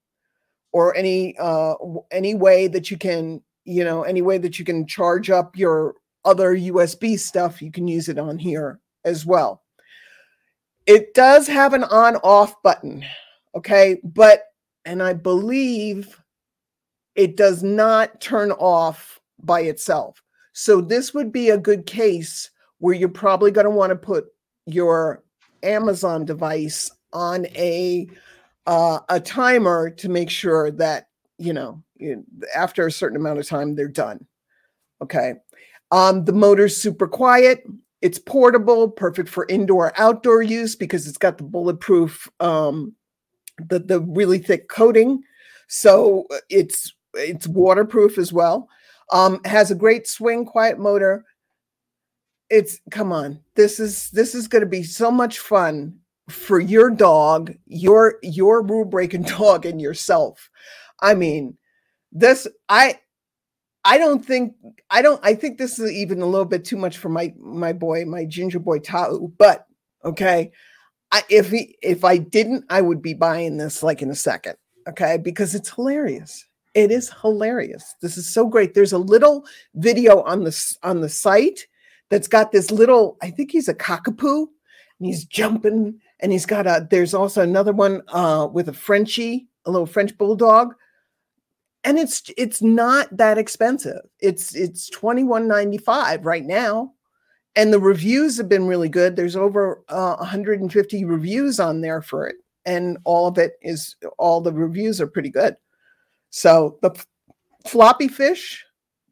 or 0.73 0.95
any 0.95 1.35
uh 1.39 1.73
any 2.11 2.35
way 2.35 2.67
that 2.67 2.91
you 2.91 2.97
can 2.99 3.41
you 3.65 3.83
know 3.83 4.03
any 4.03 4.21
way 4.21 4.37
that 4.37 4.59
you 4.59 4.65
can 4.65 4.85
charge 4.85 5.31
up 5.31 5.57
your 5.57 5.95
other 6.23 6.55
USB 6.55 7.17
stuff. 7.17 7.63
You 7.63 7.71
can 7.71 7.87
use 7.87 8.09
it 8.09 8.19
on 8.19 8.37
here 8.37 8.79
as 9.05 9.25
well. 9.25 9.62
It 10.85 11.13
does 11.13 11.47
have 11.47 11.73
an 11.73 11.83
on 11.85 12.17
off 12.17 12.61
button, 12.61 13.05
okay, 13.55 13.99
but 14.03 14.43
and 14.85 15.01
I 15.01 15.13
believe 15.13 16.21
it 17.15 17.37
does 17.37 17.63
not 17.63 18.19
turn 18.19 18.51
off 18.51 19.19
by 19.41 19.61
itself. 19.61 20.21
So 20.53 20.81
this 20.81 21.13
would 21.13 21.31
be 21.31 21.49
a 21.49 21.57
good 21.57 21.85
case 21.85 22.49
where 22.79 22.93
you're 22.93 23.09
probably 23.09 23.51
going 23.51 23.65
to 23.65 23.71
want 23.71 23.91
to 23.91 23.95
put 23.95 24.25
your 24.65 25.23
Amazon 25.63 26.25
device 26.25 26.91
on 27.13 27.45
a 27.55 28.07
uh, 28.65 28.99
a 29.09 29.19
timer 29.19 29.89
to 29.89 30.09
make 30.09 30.29
sure 30.29 30.71
that 30.71 31.07
you 31.37 31.53
know 31.53 31.81
after 32.55 32.85
a 32.87 32.91
certain 32.91 33.17
amount 33.17 33.39
of 33.39 33.47
time 33.47 33.75
they're 33.75 33.87
done. 33.87 34.25
Okay. 35.01 35.35
Um, 35.91 36.25
the 36.25 36.33
motor's 36.33 36.75
super 36.75 37.07
quiet. 37.07 37.63
It's 38.03 38.19
portable, 38.19 38.91
perfect 38.91 39.29
for 39.29 39.45
indoor 39.47 39.97
outdoor 39.97 40.41
use 40.41 40.75
because 40.75 41.07
it's 41.07 41.17
got 41.17 41.37
the 41.37 41.45
bulletproof 41.45 42.27
um, 42.41 42.93
the 43.57 43.79
the 43.79 44.01
really 44.01 44.39
thick 44.39 44.67
coating. 44.67 45.23
So 45.69 46.25
uh, 46.29 46.39
it's 46.49 46.93
it's 47.13 47.47
waterproof 47.47 48.17
as 48.17 48.33
well. 48.33 48.67
Um, 49.13 49.39
has 49.45 49.71
a 49.71 49.75
great 49.75 50.05
swing, 50.05 50.43
quiet 50.43 50.79
motor. 50.79 51.23
It's 52.49 52.81
come 52.91 53.13
on, 53.13 53.39
this 53.55 53.79
is 53.79 54.09
this 54.09 54.35
is 54.35 54.49
going 54.49 54.63
to 54.63 54.69
be 54.69 54.83
so 54.83 55.09
much 55.09 55.39
fun 55.39 55.97
for 56.27 56.59
your 56.59 56.89
dog, 56.89 57.53
your 57.67 58.19
your 58.21 58.63
rule 58.63 58.83
breaking 58.83 59.23
dog, 59.39 59.65
and 59.65 59.79
yourself. 59.79 60.49
I 60.99 61.13
mean, 61.13 61.57
this 62.11 62.49
I 62.67 62.99
I 63.85 63.97
don't 63.97 64.23
think 64.25 64.55
I 64.89 65.01
don't 65.01 65.19
I 65.23 65.35
think 65.35 65.57
this 65.57 65.77
is 65.79 65.91
even 65.91 66.21
a 66.21 66.25
little 66.25 66.45
bit 66.45 66.65
too 66.65 66.77
much 66.77 66.97
for 66.97 67.09
my 67.09 67.33
my 67.37 67.73
boy, 67.73 68.05
my 68.05 68.25
ginger 68.25 68.59
boy 68.59 68.79
Tau. 68.79 69.31
But 69.37 69.65
okay, 70.05 70.51
I, 71.11 71.23
if 71.29 71.51
he 71.51 71.77
if 71.81 72.03
I 72.03 72.17
didn't, 72.17 72.65
I 72.69 72.81
would 72.81 73.01
be 73.01 73.13
buying 73.13 73.57
this 73.57 73.83
like 73.83 74.01
in 74.01 74.09
a 74.09 74.15
second. 74.15 74.55
Okay, 74.87 75.17
because 75.17 75.55
it's 75.55 75.69
hilarious. 75.69 76.45
It 76.73 76.91
is 76.91 77.11
hilarious. 77.21 77.95
This 78.01 78.17
is 78.17 78.27
so 78.27 78.47
great. 78.47 78.73
There's 78.73 78.93
a 78.93 78.97
little 78.97 79.45
video 79.75 80.23
on 80.23 80.43
the 80.43 80.75
on 80.81 81.01
the 81.01 81.09
site 81.09 81.67
that's 82.09 82.27
got 82.27 82.51
this 82.51 82.71
little. 82.71 83.17
I 83.21 83.29
think 83.29 83.51
he's 83.51 83.67
a 83.67 83.75
cockapoo, 83.75 84.47
and 84.99 85.07
he's 85.07 85.25
jumping, 85.25 85.99
and 86.19 86.31
he's 86.31 86.45
got 86.45 86.67
a. 86.67 86.87
There's 86.89 87.13
also 87.13 87.41
another 87.41 87.73
one 87.73 88.01
uh, 88.07 88.47
with 88.51 88.69
a 88.69 88.73
Frenchie, 88.73 89.47
a 89.65 89.71
little 89.71 89.85
French 89.85 90.17
bulldog, 90.17 90.73
and 91.83 91.99
it's 91.99 92.23
it's 92.37 92.61
not 92.61 93.15
that 93.15 93.37
expensive. 93.37 94.01
It's 94.19 94.55
it's 94.55 94.89
twenty 94.89 95.23
one 95.23 95.47
ninety 95.47 95.77
five 95.77 96.25
right 96.25 96.43
now, 96.43 96.93
and 97.55 97.71
the 97.73 97.79
reviews 97.79 98.37
have 98.37 98.49
been 98.49 98.67
really 98.67 98.89
good. 98.89 99.15
There's 99.15 99.35
over 99.35 99.83
uh, 99.89 100.15
150 100.17 101.05
reviews 101.05 101.59
on 101.59 101.81
there 101.81 102.01
for 102.01 102.25
it, 102.27 102.37
and 102.65 102.97
all 103.03 103.27
of 103.27 103.37
it 103.37 103.53
is 103.61 103.95
all 104.17 104.41
the 104.41 104.53
reviews 104.53 104.99
are 105.01 105.07
pretty 105.07 105.29
good. 105.29 105.55
So 106.29 106.79
the 106.81 106.91
f- 106.91 107.05
floppy 107.65 108.07
fish 108.07 108.63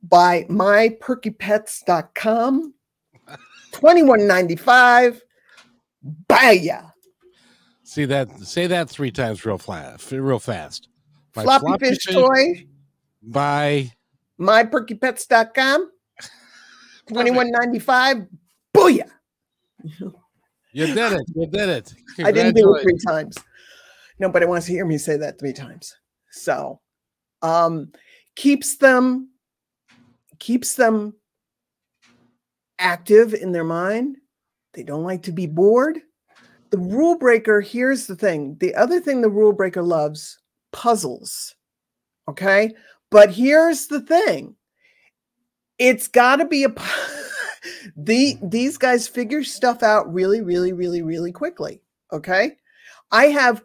by 0.03 0.45
myperkypets.com, 0.49 2.73
21.95. 3.73 5.21
Baya. 6.27 6.81
See 7.83 8.05
that? 8.05 8.31
Say 8.39 8.65
that 8.67 8.89
three 8.89 9.11
times 9.11 9.45
real 9.45 9.59
fast. 9.59 10.11
Real 10.11 10.39
fast. 10.39 10.87
My 11.35 11.43
Floppy, 11.43 11.77
fish, 11.79 12.05
toy, 12.05 12.67
by 13.21 13.91
myperkypets.com, 14.39 15.91
21.95. 17.09 18.27
Booyah. 18.75 19.09
you 20.73 20.87
did 20.87 21.13
it. 21.13 21.21
You 21.35 21.47
did 21.47 21.69
it. 21.69 21.93
I 22.23 22.31
didn't 22.31 22.55
do 22.55 22.75
it 22.75 22.83
three 22.83 22.97
times. 23.05 23.37
Nobody 24.19 24.45
wants 24.45 24.67
to 24.67 24.71
hear 24.71 24.85
me 24.85 24.97
say 24.97 25.17
that 25.17 25.39
three 25.39 25.53
times. 25.53 25.95
So 26.31 26.79
um 27.41 27.91
keeps 28.35 28.77
them 28.77 29.29
keeps 30.39 30.75
them 30.75 31.13
active 32.79 33.33
in 33.33 33.51
their 33.51 33.63
mind. 33.63 34.17
They 34.73 34.83
don't 34.83 35.03
like 35.03 35.23
to 35.23 35.31
be 35.31 35.47
bored. 35.47 35.99
The 36.69 36.77
rule 36.77 37.17
breaker, 37.17 37.61
here's 37.61 38.07
the 38.07 38.15
thing. 38.15 38.57
The 38.59 38.73
other 38.75 38.99
thing 39.01 39.21
the 39.21 39.29
rule 39.29 39.51
breaker 39.53 39.83
loves, 39.83 40.37
puzzles. 40.71 41.55
Okay? 42.27 42.73
But 43.09 43.31
here's 43.31 43.87
the 43.87 44.01
thing. 44.01 44.55
It's 45.77 46.07
got 46.07 46.37
to 46.37 46.45
be 46.45 46.63
a 46.63 46.69
the 47.95 48.37
these 48.41 48.77
guys 48.77 49.07
figure 49.07 49.43
stuff 49.43 49.83
out 49.83 50.11
really 50.11 50.41
really 50.41 50.73
really 50.73 51.01
really 51.01 51.31
quickly, 51.31 51.81
okay? 52.11 52.57
I 53.11 53.25
have 53.25 53.63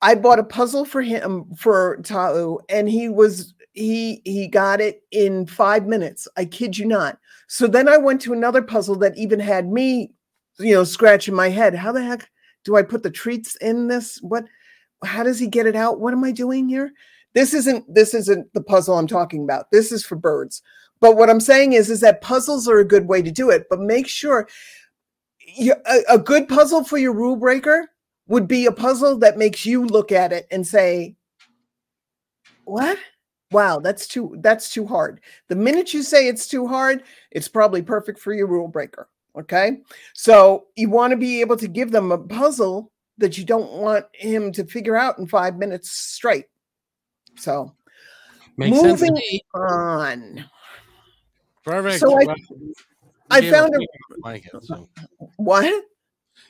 I 0.00 0.14
bought 0.14 0.38
a 0.38 0.44
puzzle 0.44 0.84
for 0.84 1.02
him 1.02 1.46
for 1.56 1.98
Tau 2.04 2.60
and 2.68 2.88
he 2.88 3.08
was 3.08 3.54
he 3.72 4.20
he 4.24 4.48
got 4.48 4.80
it 4.80 5.02
in 5.10 5.46
5 5.46 5.86
minutes. 5.86 6.28
I 6.36 6.44
kid 6.44 6.76
you 6.76 6.86
not. 6.86 7.18
So 7.46 7.66
then 7.66 7.88
I 7.88 7.96
went 7.96 8.20
to 8.22 8.32
another 8.32 8.62
puzzle 8.62 8.96
that 8.96 9.16
even 9.16 9.40
had 9.40 9.70
me 9.70 10.12
you 10.58 10.74
know 10.74 10.84
scratching 10.84 11.34
my 11.34 11.48
head. 11.48 11.74
How 11.74 11.92
the 11.92 12.04
heck 12.04 12.28
do 12.64 12.76
I 12.76 12.82
put 12.82 13.02
the 13.02 13.10
treats 13.10 13.56
in 13.56 13.88
this? 13.88 14.18
What 14.22 14.44
how 15.04 15.22
does 15.22 15.38
he 15.38 15.46
get 15.46 15.66
it 15.66 15.76
out? 15.76 16.00
What 16.00 16.12
am 16.12 16.24
I 16.24 16.32
doing 16.32 16.68
here? 16.68 16.92
This 17.34 17.54
isn't 17.54 17.92
this 17.92 18.14
isn't 18.14 18.52
the 18.54 18.62
puzzle 18.62 18.98
I'm 18.98 19.06
talking 19.06 19.44
about. 19.44 19.70
This 19.70 19.92
is 19.92 20.04
for 20.04 20.16
birds. 20.16 20.62
But 21.00 21.16
what 21.16 21.30
I'm 21.30 21.40
saying 21.40 21.74
is, 21.74 21.90
is 21.90 22.00
that 22.00 22.20
puzzles 22.20 22.66
are 22.66 22.78
a 22.78 22.84
good 22.84 23.06
way 23.06 23.22
to 23.22 23.30
do 23.30 23.50
it. 23.50 23.66
But 23.70 23.80
make 23.80 24.08
sure 24.08 24.48
you, 25.38 25.74
a, 25.86 26.14
a 26.14 26.18
good 26.18 26.48
puzzle 26.48 26.82
for 26.82 26.98
your 26.98 27.12
rule 27.12 27.36
breaker 27.36 27.88
would 28.26 28.48
be 28.48 28.66
a 28.66 28.72
puzzle 28.72 29.16
that 29.18 29.38
makes 29.38 29.64
you 29.64 29.86
look 29.86 30.12
at 30.12 30.32
it 30.32 30.46
and 30.50 30.66
say, 30.66 31.16
"What? 32.64 32.98
Wow, 33.50 33.78
that's 33.78 34.06
too 34.06 34.36
that's 34.40 34.70
too 34.70 34.86
hard." 34.86 35.20
The 35.48 35.56
minute 35.56 35.94
you 35.94 36.02
say 36.02 36.28
it's 36.28 36.48
too 36.48 36.66
hard, 36.66 37.04
it's 37.30 37.48
probably 37.48 37.82
perfect 37.82 38.18
for 38.18 38.32
your 38.32 38.46
rule 38.46 38.68
breaker. 38.68 39.08
Okay, 39.38 39.78
so 40.14 40.66
you 40.76 40.90
want 40.90 41.12
to 41.12 41.16
be 41.16 41.40
able 41.40 41.56
to 41.58 41.68
give 41.68 41.92
them 41.92 42.10
a 42.10 42.18
puzzle 42.18 42.90
that 43.18 43.36
you 43.36 43.44
don't 43.44 43.72
want 43.72 44.06
him 44.12 44.52
to 44.52 44.64
figure 44.64 44.96
out 44.96 45.18
in 45.18 45.26
five 45.26 45.56
minutes 45.56 45.90
straight. 45.90 46.46
So, 47.36 47.74
Makes 48.56 48.82
moving 48.82 49.14
me. 49.14 49.40
on. 49.54 50.44
Perfect. 51.64 52.00
So 52.00 52.18
I- 52.20 52.24
Well, 52.24 52.36
I 53.30 53.40
gave 53.40 53.52
found 53.52 53.74
a- 53.74 53.78
peek 53.78 53.88
under 53.90 54.14
the 54.14 54.20
blanket, 54.22 54.52
so. 54.62 54.88
What? 55.36 55.84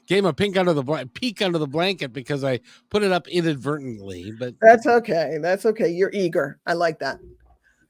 Gave 0.06 0.18
him 0.20 0.26
a 0.26 0.32
pink 0.32 0.56
under 0.56 0.72
the 0.72 0.82
bl- 0.82 0.96
peek 1.14 1.42
under 1.42 1.58
the 1.58 1.66
blanket 1.66 2.12
because 2.12 2.44
I 2.44 2.60
put 2.88 3.02
it 3.02 3.12
up 3.12 3.26
inadvertently, 3.28 4.32
but 4.38 4.54
That's 4.60 4.86
okay. 4.86 5.38
That's 5.40 5.66
okay. 5.66 5.88
You're 5.88 6.12
eager. 6.12 6.60
I 6.66 6.74
like 6.74 6.98
that. 7.00 7.18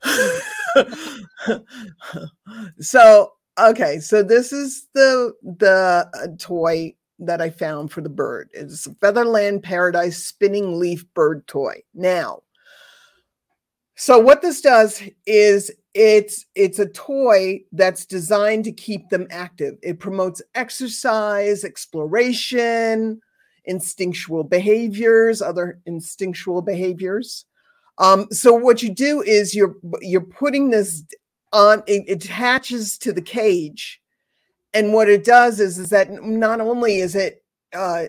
so, 2.81 3.33
okay. 3.59 3.99
So 4.01 4.23
this 4.23 4.53
is 4.53 4.87
the 4.95 5.33
the 5.43 6.09
uh, 6.15 6.27
toy 6.39 6.95
that 7.19 7.41
I 7.41 7.51
found 7.51 7.91
for 7.91 8.01
the 8.01 8.09
bird. 8.09 8.51
It's 8.53 8.87
a 8.87 8.95
Featherland 8.95 9.63
Paradise 9.63 10.25
spinning 10.25 10.79
leaf 10.79 11.05
bird 11.15 11.47
toy. 11.47 11.83
Now, 11.95 12.43
so 13.97 14.19
what 14.19 14.43
this 14.43 14.61
does 14.61 15.03
is 15.27 15.73
it's 15.93 16.47
it's 16.55 16.79
a 16.79 16.87
toy 16.87 17.61
that's 17.73 18.07
designed 18.07 18.65
to 18.65 18.73
keep 18.73 19.09
them 19.09 19.27
active. 19.31 19.75
It 19.83 19.99
promotes 19.99 20.41
exercise, 20.55 21.65
exploration, 21.65 23.21
instinctual 23.65 24.45
behaviors, 24.45 25.43
other 25.43 25.81
instinctual 25.87 26.63
behaviors. 26.63 27.45
Um, 27.99 28.29
so 28.31 28.55
what 28.55 28.83
you 28.83 28.95
do 28.95 29.23
is 29.23 29.57
you're 29.57 29.75
you're 30.01 30.21
putting 30.21 30.71
this 30.71 31.03
on 31.53 31.83
it 31.89 32.09
attaches 32.09 32.99
to 32.99 33.13
the 33.13 33.23
cage, 33.23 34.01
and 34.75 34.93
what 34.93 35.09
it 35.09 35.25
does 35.25 35.61
is 35.61 35.79
is 35.79 35.91
that 35.91 36.11
not 36.23 36.61
only 36.61 36.99
is 36.99 37.15
it 37.15 37.43
uh 37.75 38.07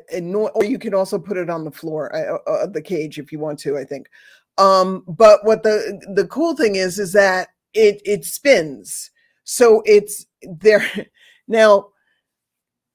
or 0.53 0.63
you 0.63 0.79
can 0.79 0.93
also 0.93 1.19
put 1.19 1.37
it 1.37 1.49
on 1.49 1.63
the 1.63 1.71
floor 1.71 2.13
uh, 2.15 2.37
uh, 2.47 2.63
of 2.63 2.73
the 2.73 2.81
cage 2.81 3.19
if 3.19 3.31
you 3.31 3.39
want 3.39 3.59
to, 3.59 3.77
I 3.77 3.83
think. 3.83 4.07
Um, 4.57 5.03
but 5.07 5.45
what 5.45 5.63
the 5.63 6.01
the 6.15 6.27
cool 6.27 6.55
thing 6.55 6.75
is 6.75 6.99
is 6.99 7.13
that 7.13 7.49
it 7.73 8.01
it 8.05 8.25
spins, 8.25 9.11
so 9.43 9.81
it's 9.85 10.25
there 10.43 10.85
now 11.47 11.89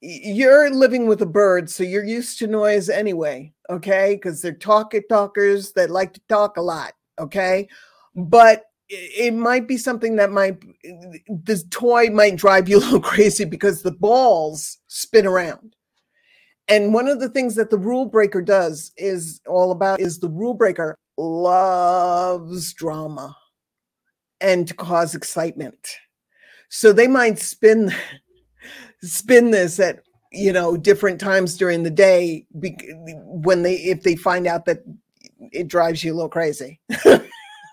you're 0.05 0.71
living 0.71 1.07
with 1.07 1.23
a 1.23 1.27
bird, 1.27 1.71
so 1.71 1.83
you're 1.83 2.05
used 2.05 2.39
to 2.39 2.47
noise 2.47 2.91
anyway, 2.91 3.53
okay? 3.71 4.15
Because 4.15 4.43
they're 4.43 4.53
talky 4.53 5.01
talkers 5.09 5.73
that 5.73 5.91
like 5.91 6.13
to 6.13 6.21
talk 6.29 6.59
a 6.59 6.63
lot, 6.63 6.93
okay? 7.19 7.69
But 8.15 8.65
it 8.95 9.35
might 9.35 9.67
be 9.67 9.77
something 9.77 10.17
that 10.17 10.31
might 10.31 10.63
this 11.29 11.65
toy 11.71 12.09
might 12.11 12.37
drive 12.37 12.69
you 12.69 12.79
a 12.79 12.81
little 12.81 13.01
crazy 13.13 13.45
because 13.45 13.83
the 13.83 13.93
balls 13.93 14.79
spin 14.89 15.27
around. 15.27 15.75
And 16.69 16.95
one 16.95 17.09
of 17.09 17.21
the 17.21 17.29
things 17.29 17.55
that 17.57 17.71
the 17.71 17.79
rule 17.79 18.07
breaker 18.07 18.41
does 18.41 18.93
is 18.97 19.41
all 19.47 19.71
about 19.71 20.01
is 20.01 20.19
the 20.19 20.31
rule 20.31 20.55
breaker 20.55 20.97
loves 21.19 22.73
drama 22.73 23.37
and 24.41 24.67
to 24.67 24.75
cause 24.75 25.15
excitement. 25.15 25.97
So 26.71 26.93
they 26.93 27.07
might 27.07 27.39
spin 27.39 27.93
spin 29.03 29.51
this 29.51 29.79
at 29.79 30.01
you 30.33 30.53
know 30.53 30.77
different 30.77 31.21
times 31.21 31.57
during 31.57 31.83
the 31.83 31.91
day 31.91 32.47
when 32.51 33.63
they 33.63 33.75
if 33.75 34.03
they 34.03 34.17
find 34.17 34.47
out 34.47 34.65
that 34.65 34.83
it 35.53 35.69
drives 35.69 36.03
you 36.03 36.13
a 36.13 36.15
little 36.15 36.29
crazy 36.29 36.81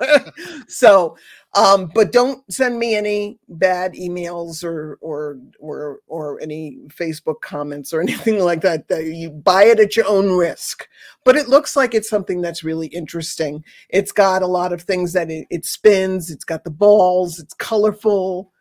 so 0.68 1.18
um 1.54 1.92
but 1.94 2.12
don't 2.12 2.50
send 2.52 2.80
me 2.80 2.96
any 2.96 3.38
bad 3.50 3.94
emails 3.94 4.64
or 4.64 4.98
or 5.02 5.38
or 5.60 6.00
or 6.08 6.40
any 6.42 6.78
facebook 6.88 7.42
comments 7.42 7.94
or 7.94 8.02
anything 8.02 8.40
like 8.44 8.62
that 8.62 8.88
that 8.88 9.06
you 9.06 9.30
buy 9.30 9.64
it 9.64 9.80
at 9.80 9.96
your 9.96 10.08
own 10.08 10.32
risk. 10.32 10.88
But 11.24 11.36
it 11.36 11.48
looks 11.48 11.76
like 11.76 11.94
it's 11.94 12.10
something 12.10 12.42
that's 12.42 12.64
really 12.64 12.88
interesting. 12.88 13.64
It's 13.90 14.12
got 14.12 14.42
a 14.42 14.48
lot 14.48 14.74
of 14.74 14.82
things 14.82 15.14
that 15.14 15.30
it, 15.30 15.48
it 15.50 15.66
spins 15.66 16.30
it's 16.30 16.46
got 16.46 16.64
the 16.64 16.72
balls 16.72 17.40
it's 17.40 17.54
colorful. 17.54 18.52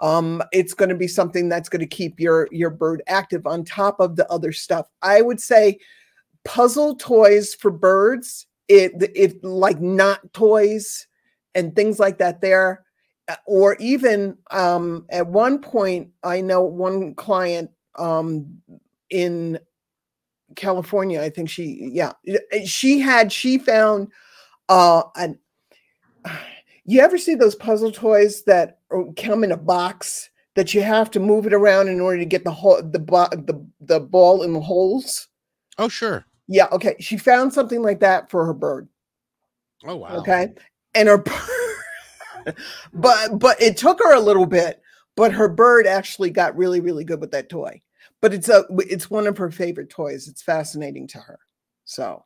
Um, 0.00 0.42
it's 0.50 0.74
going 0.74 0.88
to 0.88 0.96
be 0.96 1.06
something 1.06 1.48
that's 1.48 1.68
going 1.68 1.80
to 1.80 1.86
keep 1.86 2.18
your 2.18 2.48
your 2.50 2.70
bird 2.70 3.02
active 3.06 3.46
on 3.46 3.64
top 3.64 4.00
of 4.00 4.16
the 4.16 4.28
other 4.30 4.52
stuff. 4.52 4.88
I 5.00 5.22
would 5.22 5.40
say 5.40 5.78
puzzle 6.44 6.96
toys 6.96 7.54
for 7.54 7.70
birds, 7.70 8.46
it 8.68 8.92
it 9.14 9.42
like 9.44 9.80
not 9.80 10.32
toys 10.32 11.06
and 11.54 11.74
things 11.76 11.98
like 11.98 12.18
that 12.18 12.40
there, 12.40 12.84
uh, 13.28 13.36
or 13.46 13.76
even 13.76 14.36
um, 14.50 15.06
at 15.10 15.26
one 15.26 15.60
point 15.60 16.10
I 16.22 16.40
know 16.40 16.62
one 16.62 17.14
client 17.14 17.70
um, 17.98 18.62
in 19.10 19.58
California. 20.56 21.20
I 21.20 21.30
think 21.30 21.50
she 21.50 21.90
yeah 21.92 22.12
she 22.64 23.00
had 23.00 23.32
she 23.32 23.58
found 23.58 24.08
uh, 24.68 25.02
an 25.16 25.38
you 26.84 27.00
ever 27.00 27.18
see 27.18 27.34
those 27.34 27.54
puzzle 27.54 27.92
toys 27.92 28.42
that 28.44 28.78
come 29.16 29.44
in 29.44 29.52
a 29.52 29.56
box 29.56 30.30
that 30.54 30.74
you 30.74 30.82
have 30.82 31.10
to 31.10 31.20
move 31.20 31.46
it 31.46 31.54
around 31.54 31.88
in 31.88 32.00
order 32.00 32.18
to 32.18 32.24
get 32.24 32.44
the 32.44 32.50
hole 32.50 32.76
the, 32.82 32.98
the 32.98 33.66
the 33.80 34.00
ball 34.00 34.42
in 34.42 34.52
the 34.52 34.60
holes 34.60 35.28
oh 35.78 35.88
sure. 35.88 36.24
Yeah 36.48 36.66
okay 36.72 36.96
she 37.00 37.16
found 37.16 37.52
something 37.52 37.82
like 37.82 38.00
that 38.00 38.30
for 38.30 38.44
her 38.44 38.54
bird. 38.54 38.88
Oh 39.84 39.96
wow. 39.96 40.18
okay 40.18 40.54
and 40.94 41.08
her 41.08 41.18
bird 41.18 42.54
but 42.92 43.38
but 43.38 43.60
it 43.60 43.76
took 43.76 43.98
her 43.98 44.14
a 44.14 44.20
little 44.20 44.46
bit 44.46 44.80
but 45.16 45.32
her 45.32 45.48
bird 45.48 45.86
actually 45.86 46.30
got 46.30 46.56
really 46.56 46.80
really 46.80 47.04
good 47.04 47.20
with 47.20 47.30
that 47.32 47.48
toy. 47.48 47.80
But 48.20 48.34
it's 48.34 48.48
a 48.48 48.64
it's 48.78 49.10
one 49.10 49.26
of 49.26 49.36
her 49.38 49.50
favorite 49.50 49.90
toys. 49.90 50.28
It's 50.28 50.42
fascinating 50.42 51.08
to 51.08 51.18
her. 51.18 51.40
So 51.84 52.24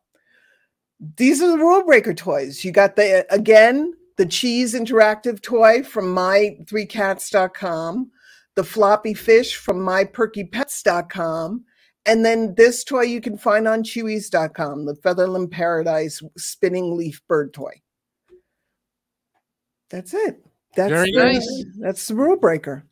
these 1.16 1.40
are 1.42 1.50
the 1.50 1.56
rule 1.58 1.84
breaker 1.84 2.12
toys. 2.14 2.64
You 2.64 2.72
got 2.72 2.96
the 2.96 3.26
again 3.30 3.94
the 4.16 4.26
cheese 4.26 4.74
interactive 4.74 5.40
toy 5.42 5.82
from 5.82 6.14
my3cats.com 6.14 8.10
the 8.54 8.64
floppy 8.64 9.14
fish 9.14 9.56
from 9.56 9.78
myperkypets.com 9.78 11.64
and 12.06 12.24
then 12.24 12.54
this 12.54 12.84
toy 12.84 13.02
you 13.02 13.20
can 13.20 13.36
find 13.36 13.66
on 13.68 13.82
chewies.com 13.82 14.86
the 14.86 14.94
featherland 14.96 15.50
paradise 15.50 16.22
spinning 16.36 16.96
leaf 16.96 17.20
bird 17.28 17.52
toy. 17.52 17.72
That's 19.90 20.14
it. 20.14 20.44
That's 20.74 20.90
Very 20.90 21.12
the- 21.12 21.18
nice. 21.22 21.64
that's 21.78 22.06
the 22.08 22.14
rule 22.14 22.36
breaker. 22.36 22.84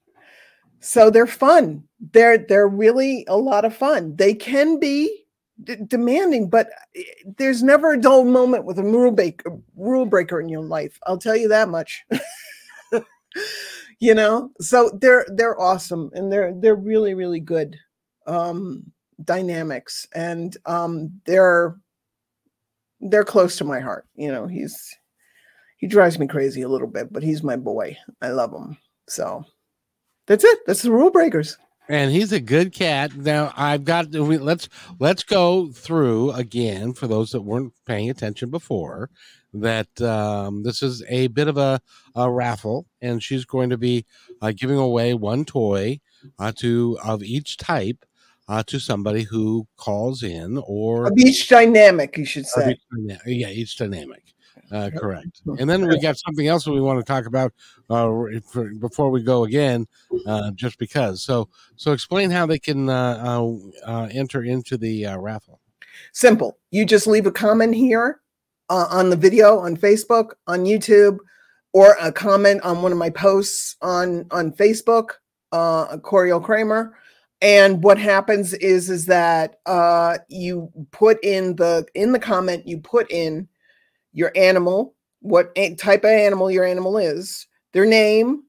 So 0.80 1.10
they're 1.10 1.26
fun. 1.26 1.84
They're 2.12 2.38
they're 2.38 2.68
really 2.68 3.24
a 3.28 3.36
lot 3.36 3.64
of 3.64 3.74
fun. 3.74 4.14
They 4.16 4.34
can 4.34 4.78
be 4.78 5.24
d- 5.62 5.76
demanding 5.86 6.48
but 6.50 6.68
eh, 6.96 7.02
there's 7.38 7.62
never 7.62 7.92
a 7.92 8.00
dull 8.00 8.24
moment 8.24 8.64
with 8.64 8.78
a 8.78 8.82
rule 8.82 9.10
breaker 9.10 9.56
rule 9.76 10.06
breaker 10.06 10.40
in 10.40 10.48
your 10.48 10.62
life. 10.62 10.98
I'll 11.06 11.18
tell 11.18 11.36
you 11.36 11.48
that 11.48 11.68
much. 11.68 12.04
You 14.00 14.14
know? 14.14 14.50
So 14.60 14.90
they're 15.00 15.24
they're 15.34 15.58
awesome 15.58 16.10
and 16.14 16.30
they're 16.30 16.52
they're 16.60 16.74
really 16.76 17.14
really 17.14 17.40
good. 17.40 17.78
Um 18.26 18.92
dynamics 19.22 20.06
and 20.14 20.56
um 20.66 21.20
they're 21.24 21.76
they're 23.00 23.24
close 23.24 23.56
to 23.56 23.64
my 23.64 23.80
heart 23.80 24.06
you 24.14 24.30
know 24.32 24.46
he's 24.46 24.96
he 25.84 25.86
drives 25.86 26.18
me 26.18 26.26
crazy 26.26 26.62
a 26.62 26.68
little 26.68 26.88
bit 26.88 27.12
but 27.12 27.22
he's 27.22 27.42
my 27.42 27.56
boy. 27.56 27.94
I 28.22 28.28
love 28.28 28.54
him. 28.54 28.78
So 29.06 29.44
that's 30.26 30.42
it. 30.42 30.60
That's 30.66 30.80
the 30.80 30.90
rule 30.90 31.10
breakers. 31.10 31.58
And 31.90 32.10
he's 32.10 32.32
a 32.32 32.40
good 32.40 32.72
cat. 32.72 33.14
Now 33.14 33.52
I've 33.54 33.84
got 33.84 34.08
we, 34.08 34.38
let's 34.38 34.70
let's 34.98 35.22
go 35.22 35.70
through 35.72 36.32
again 36.32 36.94
for 36.94 37.06
those 37.06 37.32
that 37.32 37.42
weren't 37.42 37.74
paying 37.84 38.08
attention 38.08 38.48
before 38.48 39.10
that 39.52 40.00
um, 40.00 40.62
this 40.62 40.82
is 40.82 41.04
a 41.10 41.26
bit 41.26 41.48
of 41.48 41.58
a, 41.58 41.80
a 42.16 42.30
raffle, 42.30 42.86
and 43.02 43.22
she's 43.22 43.44
going 43.44 43.68
to 43.68 43.76
be 43.76 44.06
uh, 44.40 44.52
giving 44.56 44.78
away 44.78 45.12
one 45.12 45.44
toy 45.44 46.00
uh, 46.38 46.52
to 46.56 46.98
of 47.04 47.22
each 47.22 47.58
type 47.58 48.06
uh, 48.48 48.62
to 48.64 48.78
somebody 48.78 49.22
who 49.22 49.66
calls 49.76 50.22
in 50.22 50.62
or 50.66 51.06
a 51.06 51.10
beach 51.10 51.48
dynamic 51.48 52.16
you 52.16 52.24
should 52.24 52.46
say 52.46 52.72
each 52.72 52.80
dyna- 52.90 53.20
yeah, 53.26 53.48
each 53.48 53.76
dynamic. 53.76 54.22
Uh, 54.72 54.90
correct. 54.96 55.42
And 55.58 55.68
then 55.68 55.86
we 55.86 56.00
got 56.00 56.16
something 56.16 56.48
else 56.48 56.64
that 56.64 56.72
we 56.72 56.80
want 56.80 56.98
to 56.98 57.04
talk 57.04 57.26
about 57.26 57.52
uh, 57.90 58.10
for, 58.50 58.72
before 58.80 59.10
we 59.10 59.22
go 59.22 59.44
again, 59.44 59.86
uh, 60.26 60.50
just 60.52 60.78
because. 60.78 61.22
So, 61.22 61.48
so 61.76 61.92
explain 61.92 62.30
how 62.30 62.46
they 62.46 62.58
can 62.58 62.88
uh, 62.88 63.22
uh, 63.22 63.56
uh, 63.86 64.08
enter 64.10 64.42
into 64.42 64.76
the 64.76 65.06
uh, 65.06 65.18
raffle. 65.18 65.60
simple 66.12 66.58
you 66.70 66.84
just 66.84 67.06
leave 67.06 67.26
a 67.26 67.30
comment 67.32 67.74
here 67.74 68.20
uh, 68.70 68.86
on 68.90 69.10
the 69.10 69.16
video 69.16 69.58
on 69.58 69.76
facebook 69.76 70.32
on 70.46 70.64
youtube 70.64 71.18
or 71.74 71.96
a 72.00 72.10
comment 72.10 72.62
on 72.62 72.80
one 72.80 72.92
of 72.92 72.98
my 72.98 73.10
posts 73.10 73.76
on 73.82 74.26
on 74.30 74.52
Facebook, 74.52 75.10
uh, 75.52 75.98
Coriel 75.98 76.42
Kramer. 76.42 76.96
And 77.40 77.82
what 77.82 77.98
happens 77.98 78.54
is 78.54 78.88
is 78.88 79.06
that 79.06 79.56
uh, 79.66 80.18
you 80.28 80.70
put 80.92 81.22
in 81.22 81.56
the 81.56 81.86
in 81.94 82.12
the 82.12 82.18
comment 82.18 82.66
you 82.66 82.78
put 82.78 83.10
in 83.10 83.48
your 84.12 84.32
animal, 84.36 84.94
what 85.20 85.54
type 85.78 86.04
of 86.04 86.10
animal 86.10 86.50
your 86.50 86.64
animal 86.64 86.96
is, 86.96 87.46
their 87.72 87.84
name, 87.84 88.44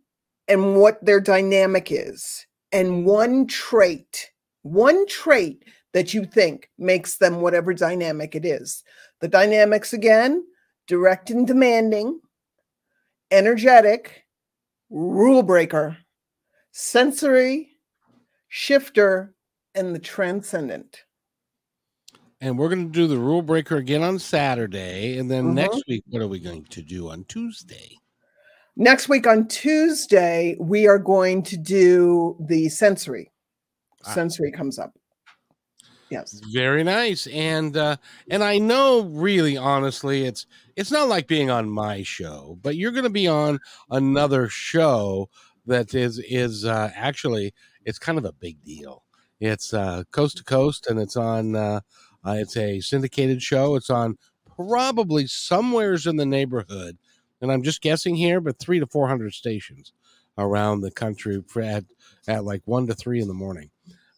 and 0.47 0.75
what 0.75 1.03
their 1.03 1.19
dynamic 1.19 1.91
is, 1.91 2.45
and 2.71 3.05
one 3.05 3.47
trait, 3.47 4.31
one 4.61 5.05
trait 5.07 5.63
that 5.93 6.13
you 6.13 6.25
think 6.25 6.69
makes 6.77 7.17
them 7.17 7.41
whatever 7.41 7.73
dynamic 7.73 8.35
it 8.35 8.45
is. 8.45 8.83
The 9.21 9.27
dynamics 9.27 9.93
again 9.93 10.45
direct 10.87 11.29
and 11.29 11.47
demanding, 11.47 12.19
energetic, 13.31 14.25
rule 14.89 15.43
breaker, 15.43 15.97
sensory, 16.71 17.74
shifter, 18.47 19.35
and 19.73 19.93
the 19.93 19.99
transcendent. 19.99 21.03
And 22.41 22.57
we're 22.57 22.69
going 22.69 22.87
to 22.87 22.91
do 22.91 23.07
the 23.07 23.17
rule 23.17 23.41
breaker 23.41 23.77
again 23.77 24.03
on 24.03 24.19
Saturday. 24.19 25.17
And 25.17 25.31
then 25.31 25.45
mm-hmm. 25.45 25.55
next 25.55 25.83
week, 25.87 26.03
what 26.09 26.21
are 26.21 26.27
we 26.27 26.39
going 26.39 26.65
to 26.65 26.81
do 26.81 27.09
on 27.09 27.23
Tuesday? 27.25 27.97
Next 28.75 29.07
week 29.07 29.25
on 29.25 29.47
Tuesday, 29.47 30.57
we 30.59 30.85
are 30.85 30.99
going 30.99 31.43
to 31.43 31.57
do 31.57 32.35
the 32.39 32.67
sensory. 32.69 33.31
Ah. 34.05 34.13
Sensory 34.13 34.51
comes 34.51 34.77
up. 34.77 34.93
Yes. 36.09 36.39
Very 36.53 36.83
nice. 36.83 37.25
And 37.27 37.75
uh 37.75 37.97
and 38.29 38.43
I 38.43 38.59
know 38.59 39.01
really 39.01 39.57
honestly 39.57 40.25
it's 40.25 40.45
it's 40.75 40.91
not 40.91 41.07
like 41.07 41.27
being 41.27 41.49
on 41.49 41.69
my 41.69 42.03
show, 42.03 42.59
but 42.61 42.75
you're 42.75 42.91
going 42.91 43.05
to 43.05 43.09
be 43.09 43.27
on 43.27 43.59
another 43.89 44.47
show 44.47 45.29
that 45.65 45.95
is 45.95 46.19
is 46.19 46.63
uh 46.63 46.91
actually 46.95 47.53
it's 47.85 47.99
kind 47.99 48.17
of 48.17 48.25
a 48.25 48.33
big 48.33 48.63
deal. 48.63 49.03
It's 49.39 49.73
uh 49.73 50.03
coast 50.11 50.37
to 50.37 50.43
coast 50.43 50.87
and 50.87 50.99
it's 50.99 51.15
on 51.15 51.55
uh, 51.55 51.81
uh 52.25 52.35
it's 52.37 52.57
a 52.57 52.79
syndicated 52.81 53.41
show. 53.41 53.75
It's 53.75 53.89
on 53.89 54.17
probably 54.55 55.27
somewheres 55.27 56.07
in 56.07 56.17
the 56.17 56.25
neighborhood 56.25 56.97
and 57.41 57.51
I'm 57.51 57.63
just 57.63 57.81
guessing 57.81 58.15
here, 58.15 58.41
but 58.41 58.59
three 58.59 58.79
to 58.79 58.87
400 58.87 59.33
stations 59.33 59.93
around 60.37 60.81
the 60.81 60.91
country 60.91 61.41
at, 61.61 61.85
at 62.27 62.43
like 62.43 62.61
one 62.65 62.87
to 62.87 62.93
three 62.93 63.21
in 63.21 63.27
the 63.27 63.33
morning 63.33 63.69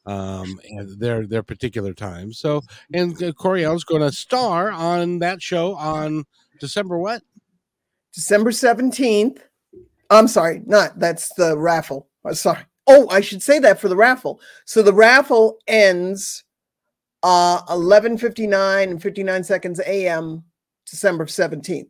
um, 0.08 0.60
and 0.70 1.00
their 1.00 1.28
their 1.28 1.44
particular 1.44 1.94
time. 1.94 2.34
So, 2.34 2.62
and 2.94 3.12
uh, 3.22 3.34
Coriel's 3.34 3.84
going 3.84 4.02
to 4.02 4.12
star 4.12 4.72
on 4.72 5.20
that 5.20 5.42
show 5.42 5.76
on 5.76 6.24
December 6.60 6.98
what? 6.98 7.22
December 8.14 8.52
seventeenth. 8.52 9.44
I'm 10.10 10.30
sorry, 10.30 10.62
not 10.66 10.98
that's 11.00 11.34
the 11.36 11.58
raffle. 11.58 12.08
Oh, 12.24 12.32
sorry. 12.32 12.64
Oh, 12.88 13.08
I 13.10 13.22
should 13.22 13.44
say 13.44 13.60
that 13.60 13.80
for 13.80 13.90
the 13.90 13.96
raffle. 13.96 14.40
So 14.66 14.82
the 14.82 14.94
raffle 14.94 15.60
ends 15.68 16.44
uh 17.24 17.62
11:59 17.66 18.84
and 18.84 19.02
59 19.02 19.44
seconds 19.44 19.80
a.m. 19.86 20.44
December 20.90 21.26
17th. 21.26 21.90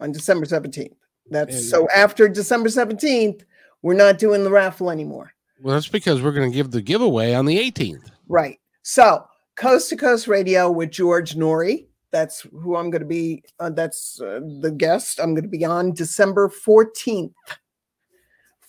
On 0.00 0.12
December 0.12 0.46
17th. 0.46 0.96
That's 1.30 1.70
so 1.70 1.88
after 1.94 2.28
December 2.28 2.68
17th, 2.68 3.42
we're 3.82 3.94
not 3.94 4.18
doing 4.18 4.44
the 4.44 4.50
raffle 4.50 4.90
anymore. 4.90 5.32
Well, 5.60 5.74
that's 5.74 5.88
because 5.88 6.20
we're 6.20 6.32
going 6.32 6.50
to 6.50 6.54
give 6.54 6.70
the 6.70 6.82
giveaway 6.82 7.32
on 7.32 7.46
the 7.46 7.56
18th. 7.56 8.10
Right. 8.28 8.58
So, 8.82 9.24
Coast 9.56 9.88
to 9.90 9.96
Coast 9.96 10.28
Radio 10.28 10.70
with 10.70 10.90
George 10.90 11.36
Noory. 11.36 11.86
That's 12.10 12.42
who 12.42 12.76
I'm 12.76 12.90
going 12.90 13.02
to 13.02 13.08
be. 13.08 13.42
Uh, 13.58 13.70
that's 13.70 14.20
uh, 14.20 14.40
the 14.60 14.70
guest. 14.70 15.18
I'm 15.18 15.32
going 15.34 15.44
to 15.44 15.48
be 15.48 15.64
on 15.64 15.92
December 15.92 16.48
14th. 16.48 17.32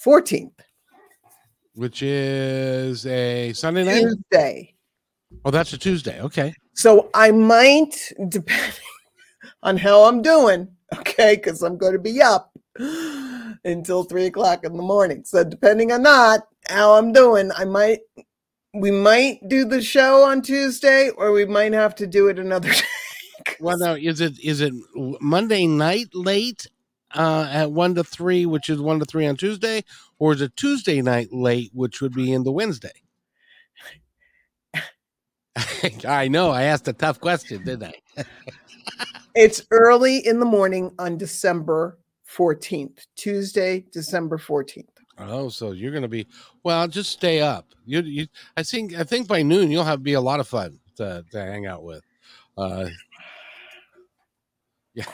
14th. 0.06 0.52
Which 1.74 2.04
is 2.04 3.06
a 3.08 3.52
Sunday 3.54 3.84
night? 3.84 4.02
Tuesday. 4.02 4.76
Oh, 5.44 5.52
that's 5.52 5.74
a 5.74 5.78
Tuesday. 5.78 6.22
Okay. 6.22 6.54
So 6.74 7.10
I 7.14 7.32
might, 7.32 8.14
depending 8.30 8.72
on 9.64 9.78
how 9.78 10.04
I'm 10.04 10.22
doing, 10.22 10.70
okay, 10.98 11.36
because 11.36 11.64
I'm 11.64 11.78
going 11.78 11.94
to 11.94 12.00
be 12.00 12.22
up 12.22 12.52
until 13.66 14.04
three 14.04 14.28
o'clock 14.28 14.64
in 14.64 14.78
the 14.78 14.84
morning. 14.84 15.24
So 15.26 15.44
depending 15.44 15.92
on 15.92 16.04
that, 16.04 16.44
how 16.68 16.94
I'm 16.94 17.12
doing, 17.12 17.52
I 17.58 17.66
might 17.66 18.00
we 18.74 18.92
might 18.92 19.40
do 19.48 19.64
the 19.64 19.82
show 19.82 20.24
on 20.24 20.42
Tuesday, 20.42 21.10
or 21.10 21.32
we 21.32 21.46
might 21.46 21.72
have 21.72 21.96
to 21.96 22.08
do 22.08 22.28
it 22.28 22.38
another 22.38 22.70
day. 22.74 22.82
well, 23.60 23.78
now 23.78 23.94
is 23.94 24.22
it 24.22 24.40
is 24.44 24.62
it 24.62 24.74
Monday 25.22 25.66
night 25.66 26.10
late 26.14 26.68
uh, 27.14 27.50
at 27.52 27.72
one 27.72 27.96
to 27.96 28.04
three, 28.04 28.46
which 28.46 28.70
is 28.70 28.80
one 28.80 29.00
to 29.00 29.06
three 29.06 29.28
on 29.28 29.36
Tuesday, 29.36 29.84
or 30.20 30.34
is 30.34 30.42
it 30.42 30.56
Tuesday 30.56 31.02
night 31.02 31.30
late, 31.32 31.72
which 31.74 32.02
would 32.02 32.14
be 32.14 32.32
in 32.34 32.44
the 32.44 32.52
Wednesday? 32.52 32.92
I 36.08 36.28
know 36.28 36.52
I 36.52 36.64
asked 36.64 36.88
a 36.88 36.94
tough 36.94 37.20
question, 37.20 37.64
didn't 37.64 37.96
I? 38.18 38.24
it's 39.36 39.62
early 39.72 40.26
in 40.26 40.40
the 40.40 40.46
morning 40.46 40.92
on 41.00 41.18
December 41.18 41.98
14th, 42.30 43.06
Tuesday, 43.16 43.86
December 43.92 44.38
14th. 44.38 44.88
Oh, 45.18 45.48
so 45.48 45.72
you're 45.72 45.92
going 45.92 46.02
to 46.02 46.10
be 46.10 46.28
well. 46.64 46.88
Just 46.88 47.12
stay 47.12 47.40
up. 47.40 47.68
You, 47.86 48.02
you, 48.02 48.28
I 48.58 48.64
think, 48.64 48.96
I 48.96 49.04
think 49.04 49.30
by 49.30 49.44
noon 49.44 49.72
you'll 49.72 49.86
have 49.86 50.04
be 50.04 50.14
a 50.14 50.22
lot 50.22 50.42
of 50.42 50.48
fun 50.48 50.80
to, 50.98 51.24
to 51.32 51.40
hang 51.40 51.68
out 51.68 51.84
with. 51.84 52.04
Uh, 52.58 52.88
yeah, 54.94 55.06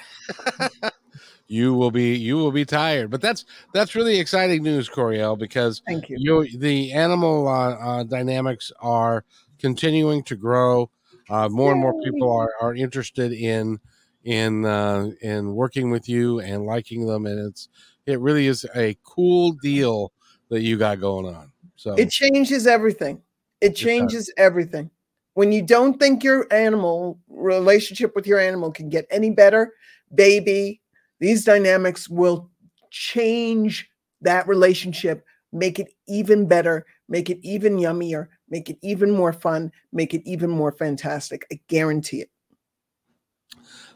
you 1.51 1.73
will 1.73 1.91
be, 1.91 2.15
you 2.15 2.37
will 2.37 2.51
be 2.51 2.63
tired, 2.63 3.11
but 3.11 3.19
that's 3.19 3.43
that's 3.73 3.93
really 3.93 4.17
exciting 4.17 4.63
news, 4.63 4.89
Coriel, 4.89 5.37
because 5.37 5.81
thank 5.85 6.09
you. 6.09 6.15
you 6.17 6.59
the 6.59 6.93
animal 6.93 7.47
uh, 7.47 7.75
uh, 7.75 8.03
dynamics 8.03 8.71
are 8.79 9.25
continuing 9.59 10.23
to 10.23 10.37
grow. 10.37 10.89
Uh, 11.29 11.49
more 11.49 11.67
Yay. 11.67 11.71
and 11.73 11.81
more 11.81 12.01
people 12.03 12.31
are 12.31 12.53
are 12.61 12.73
interested 12.73 13.33
in 13.33 13.79
in 14.23 14.65
uh, 14.65 15.09
in 15.21 15.53
working 15.53 15.91
with 15.91 16.07
you 16.07 16.39
and 16.39 16.65
liking 16.65 17.05
them, 17.05 17.25
and 17.25 17.49
it's 17.49 17.67
it 18.05 18.19
really 18.21 18.47
is 18.47 18.65
a 18.75 18.97
cool 19.03 19.51
deal 19.61 20.13
that 20.49 20.61
you 20.61 20.77
got 20.77 21.01
going 21.01 21.35
on. 21.35 21.51
So 21.75 21.95
it 21.95 22.09
changes 22.11 22.65
everything. 22.65 23.21
It 23.59 23.75
changes 23.75 24.31
everything. 24.37 24.89
When 25.33 25.51
you 25.51 25.61
don't 25.61 25.99
think 25.99 26.23
your 26.23 26.47
animal 26.51 27.19
relationship 27.29 28.15
with 28.15 28.25
your 28.25 28.39
animal 28.39 28.71
can 28.71 28.89
get 28.89 29.05
any 29.09 29.29
better, 29.29 29.73
baby, 30.13 30.80
these 31.21 31.45
dynamics 31.45 32.09
will 32.09 32.49
change 32.89 33.87
that 34.21 34.47
relationship, 34.47 35.23
make 35.53 35.79
it 35.79 35.93
even 36.07 36.47
better, 36.47 36.85
make 37.07 37.29
it 37.29 37.39
even 37.43 37.77
yummier, 37.77 38.27
make 38.49 38.69
it 38.69 38.77
even 38.81 39.11
more 39.11 39.31
fun, 39.31 39.71
make 39.93 40.13
it 40.15 40.23
even 40.25 40.49
more 40.49 40.71
fantastic. 40.71 41.45
I 41.51 41.59
guarantee 41.67 42.21
it. 42.21 42.29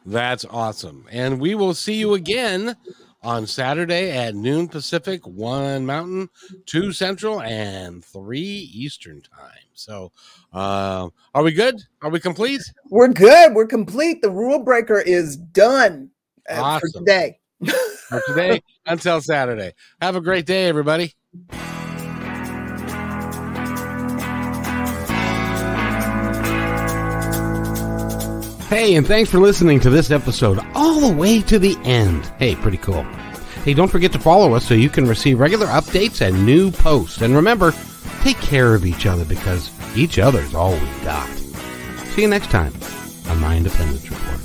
That's 0.06 0.46
awesome. 0.46 1.08
And 1.12 1.42
we 1.42 1.56
will 1.56 1.74
see 1.74 1.96
you 1.96 2.14
again 2.14 2.76
on 3.24 3.48
Saturday 3.48 4.12
at 4.12 4.36
noon 4.36 4.68
Pacific, 4.68 5.26
1 5.26 5.84
Mountain, 5.84 6.30
2 6.68 6.92
Central, 6.92 7.42
and 7.42 8.06
3 8.06 8.40
Eastern 8.40 9.20
time. 9.22 9.50
So, 9.74 10.12
uh, 10.54 11.10
are 11.34 11.44
we 11.44 11.54
good? 11.54 11.82
Are 12.04 12.12
we 12.12 12.20
complete? 12.20 12.62
We're 12.92 13.08
good. 13.08 13.56
We're 13.56 13.66
complete. 13.66 14.22
The 14.22 14.30
rule 14.30 14.60
breaker 14.60 15.00
is 15.00 15.38
done 15.38 16.12
awesome. 16.50 16.90
for 16.92 17.00
today. 17.00 17.40
for 18.10 18.22
today 18.28 18.62
until 18.86 19.22
Saturday. 19.22 19.74
Have 20.02 20.16
a 20.16 20.22
great 20.22 20.46
day, 20.46 20.68
everybody. 20.68 21.14
Hey, 28.70 28.96
and 28.96 29.08
thanks 29.08 29.30
for 29.30 29.40
listening 29.40 29.80
to 29.82 29.90
this 29.90 30.12
episode 30.12 30.60
all 30.74 31.00
the 31.00 31.16
way 31.16 31.42
to 31.44 31.60
the 31.60 31.78
end. 31.84 32.26
Hey, 32.40 32.56
pretty 32.56 32.78
cool. 32.78 33.04
Hey, 33.64 33.74
don't 33.74 33.90
forget 33.90 34.12
to 34.14 34.20
follow 34.20 34.54
us 34.54 34.66
so 34.66 34.74
you 34.74 34.90
can 34.90 35.08
receive 35.08 35.40
regular 35.40 35.68
updates 35.68 36.20
and 36.20 36.46
new 36.46 36.72
posts. 36.72 37.22
And 37.22 37.36
remember, 37.36 37.74
take 38.22 38.38
care 38.38 38.76
of 38.76 38.86
each 38.86 39.06
other 39.06 39.24
because 39.24 39.72
each 39.96 40.20
other's 40.20 40.54
all 40.54 40.74
we 40.74 41.04
got. 41.04 41.30
See 42.16 42.24
you 42.24 42.28
next 42.28 42.52
time 42.52 42.74
on 43.30 43.40
My 43.40 43.56
Independence 43.56 44.10
Report. 44.10 44.45